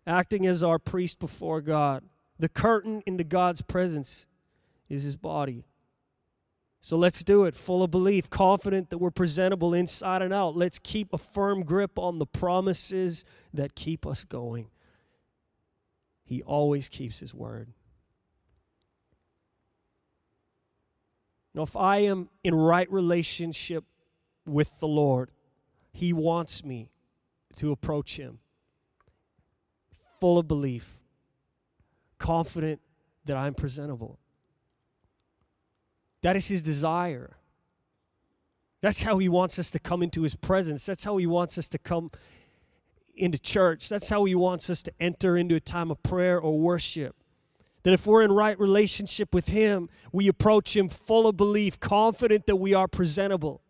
acting 0.05 0.45
as 0.45 0.61
our 0.61 0.77
priest 0.77 1.19
before 1.19 1.61
God. 1.61 2.03
The 2.37 2.49
curtain 2.49 3.01
into 3.05 3.23
God's 3.23 3.61
presence 3.61 4.25
is 4.89 5.03
his 5.03 5.15
body. 5.15 5.65
So 6.81 6.97
let's 6.97 7.23
do 7.23 7.43
it, 7.43 7.55
full 7.55 7.83
of 7.83 7.91
belief, 7.91 8.29
confident 8.29 8.89
that 8.89 8.99
we're 8.99 9.11
presentable 9.11 9.73
inside 9.73 10.21
and 10.21 10.33
out. 10.33 10.55
Let's 10.55 10.79
keep 10.79 11.13
a 11.13 11.17
firm 11.17 11.63
grip 11.63 11.99
on 11.99 12.19
the 12.19 12.25
promises 12.25 13.25
that 13.53 13.75
keep 13.75 14.05
us 14.05 14.23
going. 14.23 14.67
He 16.29 16.43
always 16.43 16.89
keeps 16.89 17.17
his 17.17 17.33
word. 17.33 17.69
Now, 21.55 21.63
if 21.63 21.75
I 21.75 22.03
am 22.03 22.29
in 22.43 22.53
right 22.53 22.89
relationship 22.91 23.83
with 24.45 24.69
the 24.79 24.87
Lord, 24.87 25.31
He 25.91 26.13
wants 26.13 26.63
me 26.63 26.91
to 27.55 27.71
approach 27.71 28.17
Him 28.17 28.37
full 30.19 30.37
of 30.37 30.47
belief, 30.47 30.99
confident 32.19 32.79
that 33.25 33.35
I'm 33.35 33.55
presentable. 33.55 34.19
That 36.21 36.35
is 36.35 36.45
His 36.45 36.61
desire. 36.61 37.37
That's 38.81 39.01
how 39.01 39.17
He 39.17 39.29
wants 39.29 39.57
us 39.57 39.71
to 39.71 39.79
come 39.79 40.03
into 40.03 40.21
His 40.21 40.35
presence. 40.35 40.85
That's 40.85 41.03
how 41.03 41.17
He 41.17 41.25
wants 41.25 41.57
us 41.57 41.69
to 41.69 41.79
come 41.79 42.11
into 43.19 43.37
church. 43.37 43.89
That's 43.89 44.09
how 44.09 44.25
He 44.25 44.35
wants 44.35 44.69
us 44.69 44.81
to 44.83 44.93
enter 44.99 45.37
into 45.37 45.55
a 45.55 45.59
time 45.59 45.91
of 45.91 46.01
prayer 46.03 46.39
or 46.39 46.59
worship. 46.59 47.15
That 47.83 47.93
if 47.93 48.05
we're 48.05 48.23
in 48.23 48.31
right 48.31 48.59
relationship 48.59 49.33
with 49.33 49.47
Him, 49.47 49.89
we 50.11 50.27
approach 50.27 50.75
Him 50.75 50.89
full 50.89 51.27
of 51.27 51.37
belief, 51.37 51.79
confident 51.79 52.45
that 52.47 52.57
we 52.57 52.73
are 52.73 52.87
presentable. 52.87 53.61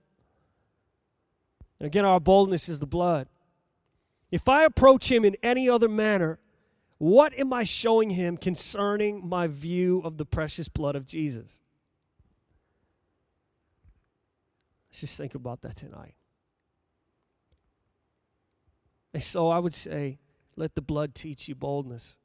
And 1.79 1.87
again, 1.87 2.05
our 2.05 2.19
boldness 2.19 2.69
is 2.69 2.79
the 2.79 2.87
blood. 2.87 3.27
If 4.31 4.47
I 4.47 4.65
approach 4.65 5.11
Him 5.11 5.25
in 5.25 5.35
any 5.41 5.69
other 5.69 5.89
manner, 5.89 6.39
what 6.97 7.37
am 7.39 7.53
I 7.53 7.63
showing 7.63 8.11
Him 8.11 8.35
concerning 8.35 9.27
my 9.27 9.47
view 9.47 10.01
of 10.03 10.17
the 10.17 10.25
precious 10.25 10.67
blood 10.67 10.95
of 10.95 11.05
Jesus? 11.05 11.59
Let's 14.91 15.01
just 15.01 15.17
think 15.17 15.35
about 15.35 15.61
that 15.61 15.75
tonight. 15.75 16.15
And 19.13 19.23
so 19.23 19.47
oh, 19.47 19.49
I 19.49 19.59
would 19.59 19.73
say, 19.73 20.19
let 20.55 20.75
the 20.75 20.81
blood 20.81 21.15
teach 21.15 21.47
you 21.47 21.55
boldness. 21.55 22.15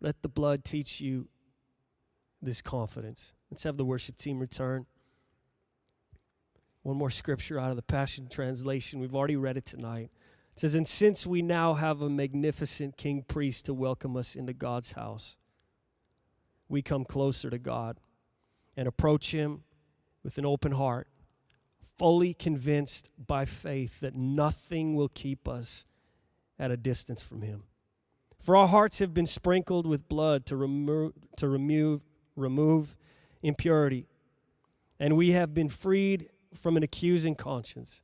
Let 0.00 0.22
the 0.22 0.28
blood 0.28 0.64
teach 0.64 1.00
you 1.00 1.28
this 2.40 2.62
confidence. 2.62 3.32
Let's 3.50 3.62
have 3.62 3.76
the 3.76 3.84
worship 3.84 4.18
team 4.18 4.38
return. 4.38 4.86
One 6.82 6.96
more 6.96 7.10
scripture 7.10 7.58
out 7.58 7.70
of 7.70 7.76
the 7.76 7.82
Passion 7.82 8.28
Translation. 8.28 9.00
We've 9.00 9.14
already 9.14 9.36
read 9.36 9.56
it 9.56 9.64
tonight. 9.64 10.10
It 10.54 10.60
says, 10.60 10.74
And 10.74 10.86
since 10.86 11.26
we 11.26 11.40
now 11.40 11.74
have 11.74 12.02
a 12.02 12.10
magnificent 12.10 12.96
king 12.96 13.22
priest 13.26 13.64
to 13.66 13.74
welcome 13.74 14.16
us 14.16 14.36
into 14.36 14.52
God's 14.52 14.92
house, 14.92 15.36
we 16.68 16.82
come 16.82 17.04
closer 17.04 17.50
to 17.50 17.58
God 17.58 17.98
and 18.76 18.86
approach 18.86 19.30
him 19.30 19.62
with 20.22 20.38
an 20.38 20.46
open 20.46 20.72
heart, 20.72 21.08
fully 21.98 22.34
convinced 22.34 23.08
by 23.26 23.44
faith 23.44 24.00
that 24.00 24.14
nothing 24.14 24.94
will 24.94 25.08
keep 25.08 25.46
us 25.48 25.84
at 26.58 26.70
a 26.70 26.76
distance 26.76 27.22
from 27.22 27.42
him. 27.42 27.64
For 28.40 28.56
our 28.56 28.68
hearts 28.68 28.98
have 28.98 29.14
been 29.14 29.26
sprinkled 29.26 29.86
with 29.86 30.08
blood 30.08 30.44
to 30.46 30.56
remove, 30.56 31.12
to 31.38 31.48
remove, 31.48 32.02
remove 32.36 32.94
impurity, 33.42 34.06
and 35.00 35.16
we 35.16 35.32
have 35.32 35.54
been 35.54 35.68
freed 35.68 36.28
from 36.54 36.76
an 36.76 36.82
accusing 36.82 37.34
conscience. 37.34 38.00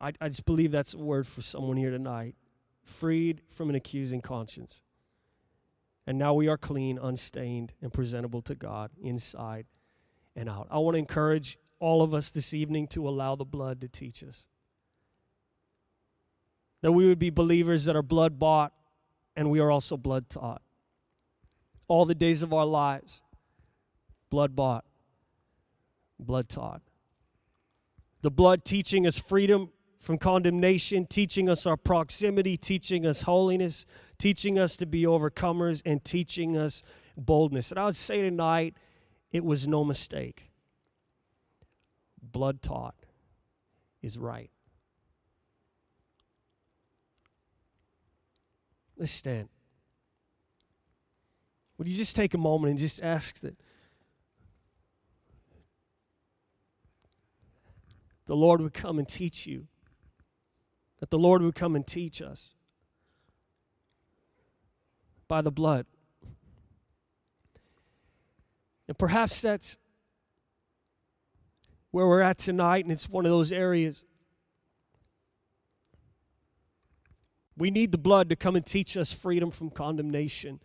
I, 0.00 0.12
I 0.20 0.28
just 0.28 0.44
believe 0.44 0.72
that's 0.72 0.94
a 0.94 0.98
word 0.98 1.26
for 1.26 1.42
someone 1.42 1.76
here 1.76 1.90
tonight. 1.90 2.34
Freed 2.82 3.42
from 3.48 3.68
an 3.68 3.76
accusing 3.76 4.20
conscience. 4.20 4.82
And 6.06 6.18
now 6.18 6.34
we 6.34 6.48
are 6.48 6.58
clean, 6.58 6.98
unstained, 6.98 7.72
and 7.80 7.92
presentable 7.92 8.42
to 8.42 8.56
God 8.56 8.90
inside 9.00 9.66
and 10.34 10.48
out. 10.48 10.66
I 10.70 10.78
want 10.78 10.94
to 10.94 10.98
encourage 10.98 11.58
all 11.82 12.00
of 12.00 12.14
us 12.14 12.30
this 12.30 12.54
evening 12.54 12.86
to 12.86 13.08
allow 13.08 13.34
the 13.34 13.44
blood 13.44 13.80
to 13.80 13.88
teach 13.88 14.22
us 14.22 14.46
that 16.80 16.92
we 16.92 17.06
would 17.06 17.18
be 17.18 17.28
believers 17.28 17.86
that 17.86 17.96
are 17.96 18.02
blood 18.02 18.38
bought 18.38 18.72
and 19.34 19.50
we 19.50 19.58
are 19.58 19.70
also 19.70 19.96
blood 19.96 20.30
taught. 20.30 20.62
All 21.88 22.04
the 22.04 22.14
days 22.14 22.44
of 22.44 22.52
our 22.52 22.64
lives, 22.64 23.20
blood 24.30 24.54
bought, 24.54 24.84
blood 26.20 26.48
taught. 26.48 26.82
The 28.20 28.30
blood 28.30 28.64
teaching 28.64 29.04
us 29.04 29.18
freedom 29.18 29.70
from 29.98 30.18
condemnation, 30.18 31.06
teaching 31.06 31.48
us 31.48 31.66
our 31.66 31.76
proximity, 31.76 32.56
teaching 32.56 33.06
us 33.06 33.22
holiness, 33.22 33.86
teaching 34.18 34.56
us 34.56 34.76
to 34.76 34.86
be 34.86 35.02
overcomers, 35.02 35.82
and 35.84 36.04
teaching 36.04 36.56
us 36.56 36.84
boldness. 37.16 37.70
And 37.70 37.80
I 37.80 37.86
would 37.86 37.96
say 37.96 38.20
tonight, 38.20 38.76
it 39.32 39.44
was 39.44 39.66
no 39.66 39.84
mistake. 39.84 40.51
Blood 42.22 42.62
taught 42.62 42.94
is 44.00 44.16
right. 44.16 44.50
Let's 48.96 49.12
stand. 49.12 49.48
Would 51.78 51.88
you 51.88 51.96
just 51.96 52.14
take 52.14 52.34
a 52.34 52.38
moment 52.38 52.70
and 52.70 52.78
just 52.78 53.02
ask 53.02 53.40
that 53.40 53.56
the 58.26 58.36
Lord 58.36 58.60
would 58.60 58.72
come 58.72 58.98
and 58.98 59.08
teach 59.08 59.46
you, 59.46 59.66
that 61.00 61.10
the 61.10 61.18
Lord 61.18 61.42
would 61.42 61.54
come 61.54 61.74
and 61.74 61.86
teach 61.86 62.22
us 62.22 62.54
by 65.26 65.42
the 65.42 65.50
blood. 65.50 65.86
And 68.86 68.96
perhaps 68.96 69.40
that's 69.40 69.76
where 71.92 72.06
we're 72.06 72.20
at 72.20 72.38
tonight, 72.38 72.84
and 72.84 72.92
it's 72.92 73.08
one 73.08 73.24
of 73.24 73.30
those 73.30 73.52
areas 73.52 74.04
We 77.56 77.70
need 77.70 77.92
the 77.92 77.98
blood 77.98 78.28
to 78.30 78.36
come 78.36 78.56
and 78.56 78.64
teach 78.64 78.96
us 78.96 79.12
freedom 79.12 79.50
from 79.50 79.70
condemnation 79.70 80.60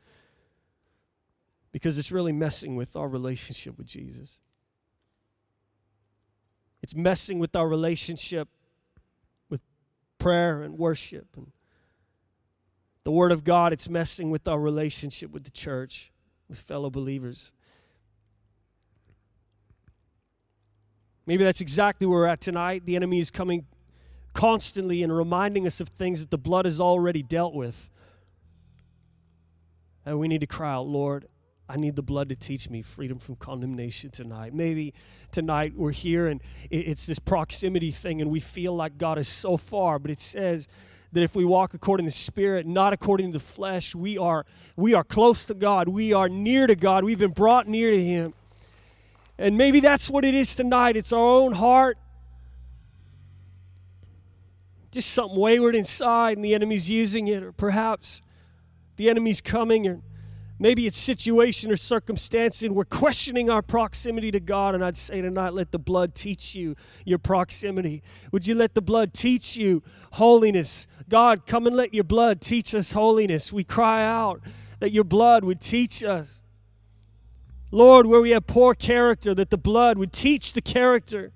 because 1.72 1.98
it's 1.98 2.12
really 2.12 2.32
messing 2.32 2.76
with 2.76 2.96
our 2.96 3.08
relationship 3.08 3.78
with 3.78 3.88
Jesus. 3.88 4.40
It's 6.82 6.96
messing 6.96 7.40
with 7.40 7.56
our 7.56 7.68
relationship 7.68 8.48
with 9.50 9.62
prayer 10.18 10.64
and 10.64 10.78
worship 10.78 11.28
and 11.36 11.52
the 13.04 13.12
Word 13.12 13.32
of 13.32 13.44
God. 13.44 13.74
It's 13.74 13.90
messing 13.90 14.32
with 14.32 14.48
our 14.48 14.60
relationship 14.60 15.32
with 15.32 15.44
the 15.44 15.52
church, 15.52 16.12
with 16.48 16.60
fellow 16.60 16.90
believers. 16.90 17.52
Maybe 21.28 21.44
that's 21.44 21.62
exactly 21.62 22.08
where 22.08 22.20
we're 22.20 22.26
at 22.26 22.40
tonight. 22.40 22.84
The 22.86 22.96
enemy 22.96 23.20
is 23.20 23.30
coming 23.30 23.66
constantly 24.34 25.04
and 25.04 25.16
reminding 25.16 25.68
us 25.68 25.82
of 25.82 25.90
things 25.90 26.22
that 26.22 26.32
the 26.32 26.38
blood 26.38 26.66
has 26.66 26.80
already 26.80 27.22
dealt 27.22 27.54
with. 27.54 27.90
And 30.06 30.20
we 30.20 30.30
need 30.30 30.40
to 30.40 30.48
cry 30.48 30.74
out, 30.74 30.88
Lord, 30.88 31.28
I 31.68 31.76
need 31.76 31.98
the 31.98 32.02
blood 32.02 32.30
to 32.30 32.36
teach 32.36 32.70
me 32.70 32.82
freedom 32.82 33.20
from 33.20 33.36
condemnation 33.36 34.10
tonight. 34.10 34.54
Maybe 34.54 34.94
tonight 35.34 35.74
we're 35.76 35.92
here 35.92 36.28
and 36.28 36.42
it's 36.72 37.06
this 37.06 37.20
proximity 37.20 37.92
thing 37.92 38.22
and 38.22 38.32
we 38.32 38.40
feel 38.40 38.74
like 38.74 38.98
God 38.98 39.20
is 39.20 39.28
so 39.28 39.58
far, 39.58 40.00
but 40.00 40.10
it 40.10 40.22
says 40.22 40.70
that 41.12 41.24
if 41.24 41.36
we 41.36 41.44
walk 41.44 41.74
according 41.74 42.06
to 42.06 42.12
the 42.12 42.18
Spirit, 42.18 42.66
not 42.66 42.94
according 42.94 43.34
to 43.34 43.40
the 43.40 43.44
flesh, 43.44 43.94
we 43.94 44.18
are, 44.18 44.46
we 44.78 44.94
are 44.94 45.04
close 45.04 45.44
to 45.46 45.54
God. 45.54 45.90
We 45.90 46.14
are 46.14 46.30
near 46.30 46.68
to 46.68 46.76
God. 46.76 47.04
We've 47.04 47.20
been 47.20 47.32
brought 47.32 47.68
near 47.68 47.92
to 47.92 48.02
Him. 48.02 48.34
And 49.40 49.58
maybe 49.58 49.80
that's 49.80 50.10
what 50.10 50.26
it 50.26 50.34
is 50.34 50.56
tonight. 50.56 50.98
It's 50.98 51.14
our 51.14 51.20
own 51.20 51.54
heart. 51.54 51.98
Just 54.92 55.12
something 55.12 55.38
wayward 55.38 55.76
inside, 55.76 56.38
and 56.38 56.46
the 56.46 56.56
enemy's 56.56 56.90
using 56.90 57.28
it, 57.28 57.44
or 57.44 57.52
perhaps 57.52 58.22
the 58.96 59.10
enemy's 59.10 59.42
coming, 59.42 59.86
or 59.86 60.02
maybe 60.58 60.88
it's 60.88 60.98
situation 60.98 61.72
or 61.72 61.76
circumstance, 61.76 62.64
and 62.64 62.74
we're 62.74 62.86
questioning 62.86 63.48
our 63.48 63.62
proximity 63.62 64.32
to 64.32 64.40
God. 64.40 64.74
And 64.74 64.84
I'd 64.84 64.98
say 64.98 65.22
tonight, 65.22 65.54
let 65.54 65.72
the 65.72 65.78
blood 65.78 66.16
teach 66.16 66.56
you 66.56 66.76
your 67.06 67.20
proximity. 67.20 68.02
Would 68.32 68.48
you 68.48 68.56
let 68.56 68.74
the 68.74 68.82
blood 68.82 69.14
teach 69.14 69.56
you 69.56 69.84
holiness? 70.14 70.88
God, 71.10 71.46
come 71.46 71.68
and 71.68 71.76
let 71.76 71.94
your 71.94 72.06
blood 72.06 72.42
teach 72.42 72.74
us 72.74 72.94
holiness. 72.94 73.54
We 73.54 73.64
cry 73.64 74.04
out 74.04 74.42
that 74.80 74.92
your 74.92 75.04
blood 75.04 75.44
would 75.44 75.62
teach 75.62 76.04
us. 76.04 76.32
Lord, 77.72 78.08
where 78.08 78.22
we 78.22 78.32
have 78.32 78.48
poor 78.48 78.74
character, 78.74 79.36
that 79.36 79.50
the 79.50 79.58
blood 79.58 79.98
would 79.98 80.14
teach 80.14 80.54
the 80.54 80.62
character, 80.62 81.32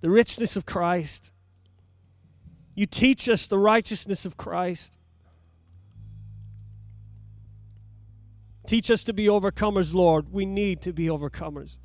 the 0.00 0.10
richness 0.10 0.56
of 0.56 0.66
Christ. 0.66 1.30
You 2.74 2.86
teach 2.86 3.28
us 3.28 3.46
the 3.46 3.58
righteousness 3.58 4.26
of 4.26 4.36
Christ. 4.36 4.98
Teach 8.66 8.90
us 8.90 9.04
to 9.04 9.12
be 9.12 9.26
overcomers, 9.26 9.94
Lord. 9.94 10.32
We 10.32 10.46
need 10.46 10.82
to 10.82 10.92
be 10.92 11.06
overcomers. 11.06 11.76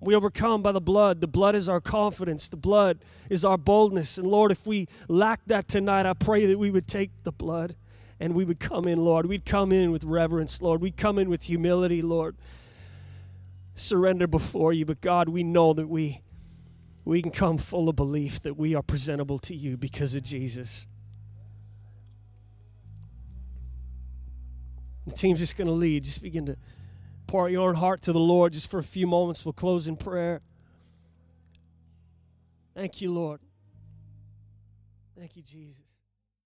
We 0.00 0.14
overcome 0.14 0.62
by 0.62 0.72
the 0.72 0.80
blood. 0.80 1.20
The 1.20 1.26
blood 1.26 1.54
is 1.54 1.68
our 1.68 1.80
confidence. 1.80 2.48
The 2.48 2.56
blood 2.56 2.98
is 3.28 3.44
our 3.44 3.58
boldness. 3.58 4.16
And 4.18 4.26
Lord, 4.26 4.52
if 4.52 4.66
we 4.66 4.88
lack 5.08 5.40
that 5.46 5.68
tonight, 5.68 6.06
I 6.06 6.12
pray 6.12 6.46
that 6.46 6.58
we 6.58 6.70
would 6.70 6.86
take 6.86 7.10
the 7.24 7.32
blood 7.32 7.74
and 8.20 8.34
we 8.34 8.44
would 8.44 8.60
come 8.60 8.86
in, 8.86 8.98
Lord. 9.04 9.26
We'd 9.26 9.44
come 9.44 9.72
in 9.72 9.92
with 9.92 10.04
reverence, 10.04 10.60
Lord. 10.60 10.80
We'd 10.80 10.96
come 10.96 11.18
in 11.18 11.28
with 11.28 11.44
humility, 11.44 12.02
Lord. 12.02 12.36
Surrender 13.74 14.26
before 14.26 14.72
you. 14.72 14.84
But 14.84 15.00
God, 15.00 15.28
we 15.28 15.42
know 15.42 15.72
that 15.72 15.88
we 15.88 16.22
we 17.04 17.22
can 17.22 17.30
come 17.30 17.56
full 17.56 17.88
of 17.88 17.96
belief 17.96 18.42
that 18.42 18.58
we 18.58 18.74
are 18.74 18.82
presentable 18.82 19.38
to 19.38 19.54
you 19.54 19.78
because 19.78 20.14
of 20.14 20.22
Jesus. 20.22 20.86
The 25.06 25.14
team's 25.14 25.38
just 25.38 25.56
going 25.56 25.68
to 25.68 25.72
lead. 25.72 26.04
Just 26.04 26.20
begin 26.20 26.44
to 26.46 26.56
pour 27.26 27.48
your 27.48 27.68
own 27.68 27.76
heart 27.76 28.02
to 28.02 28.12
the 28.12 28.18
Lord 28.18 28.52
just 28.52 28.70
for 28.70 28.78
a 28.78 28.84
few 28.84 29.06
moments. 29.06 29.42
We'll 29.44 29.54
close 29.54 29.86
in 29.88 29.96
prayer. 29.96 30.42
Thank 32.74 33.00
you, 33.00 33.10
Lord. 33.12 33.40
Thank 35.16 35.34
you, 35.34 35.42
Jesus. 35.42 35.87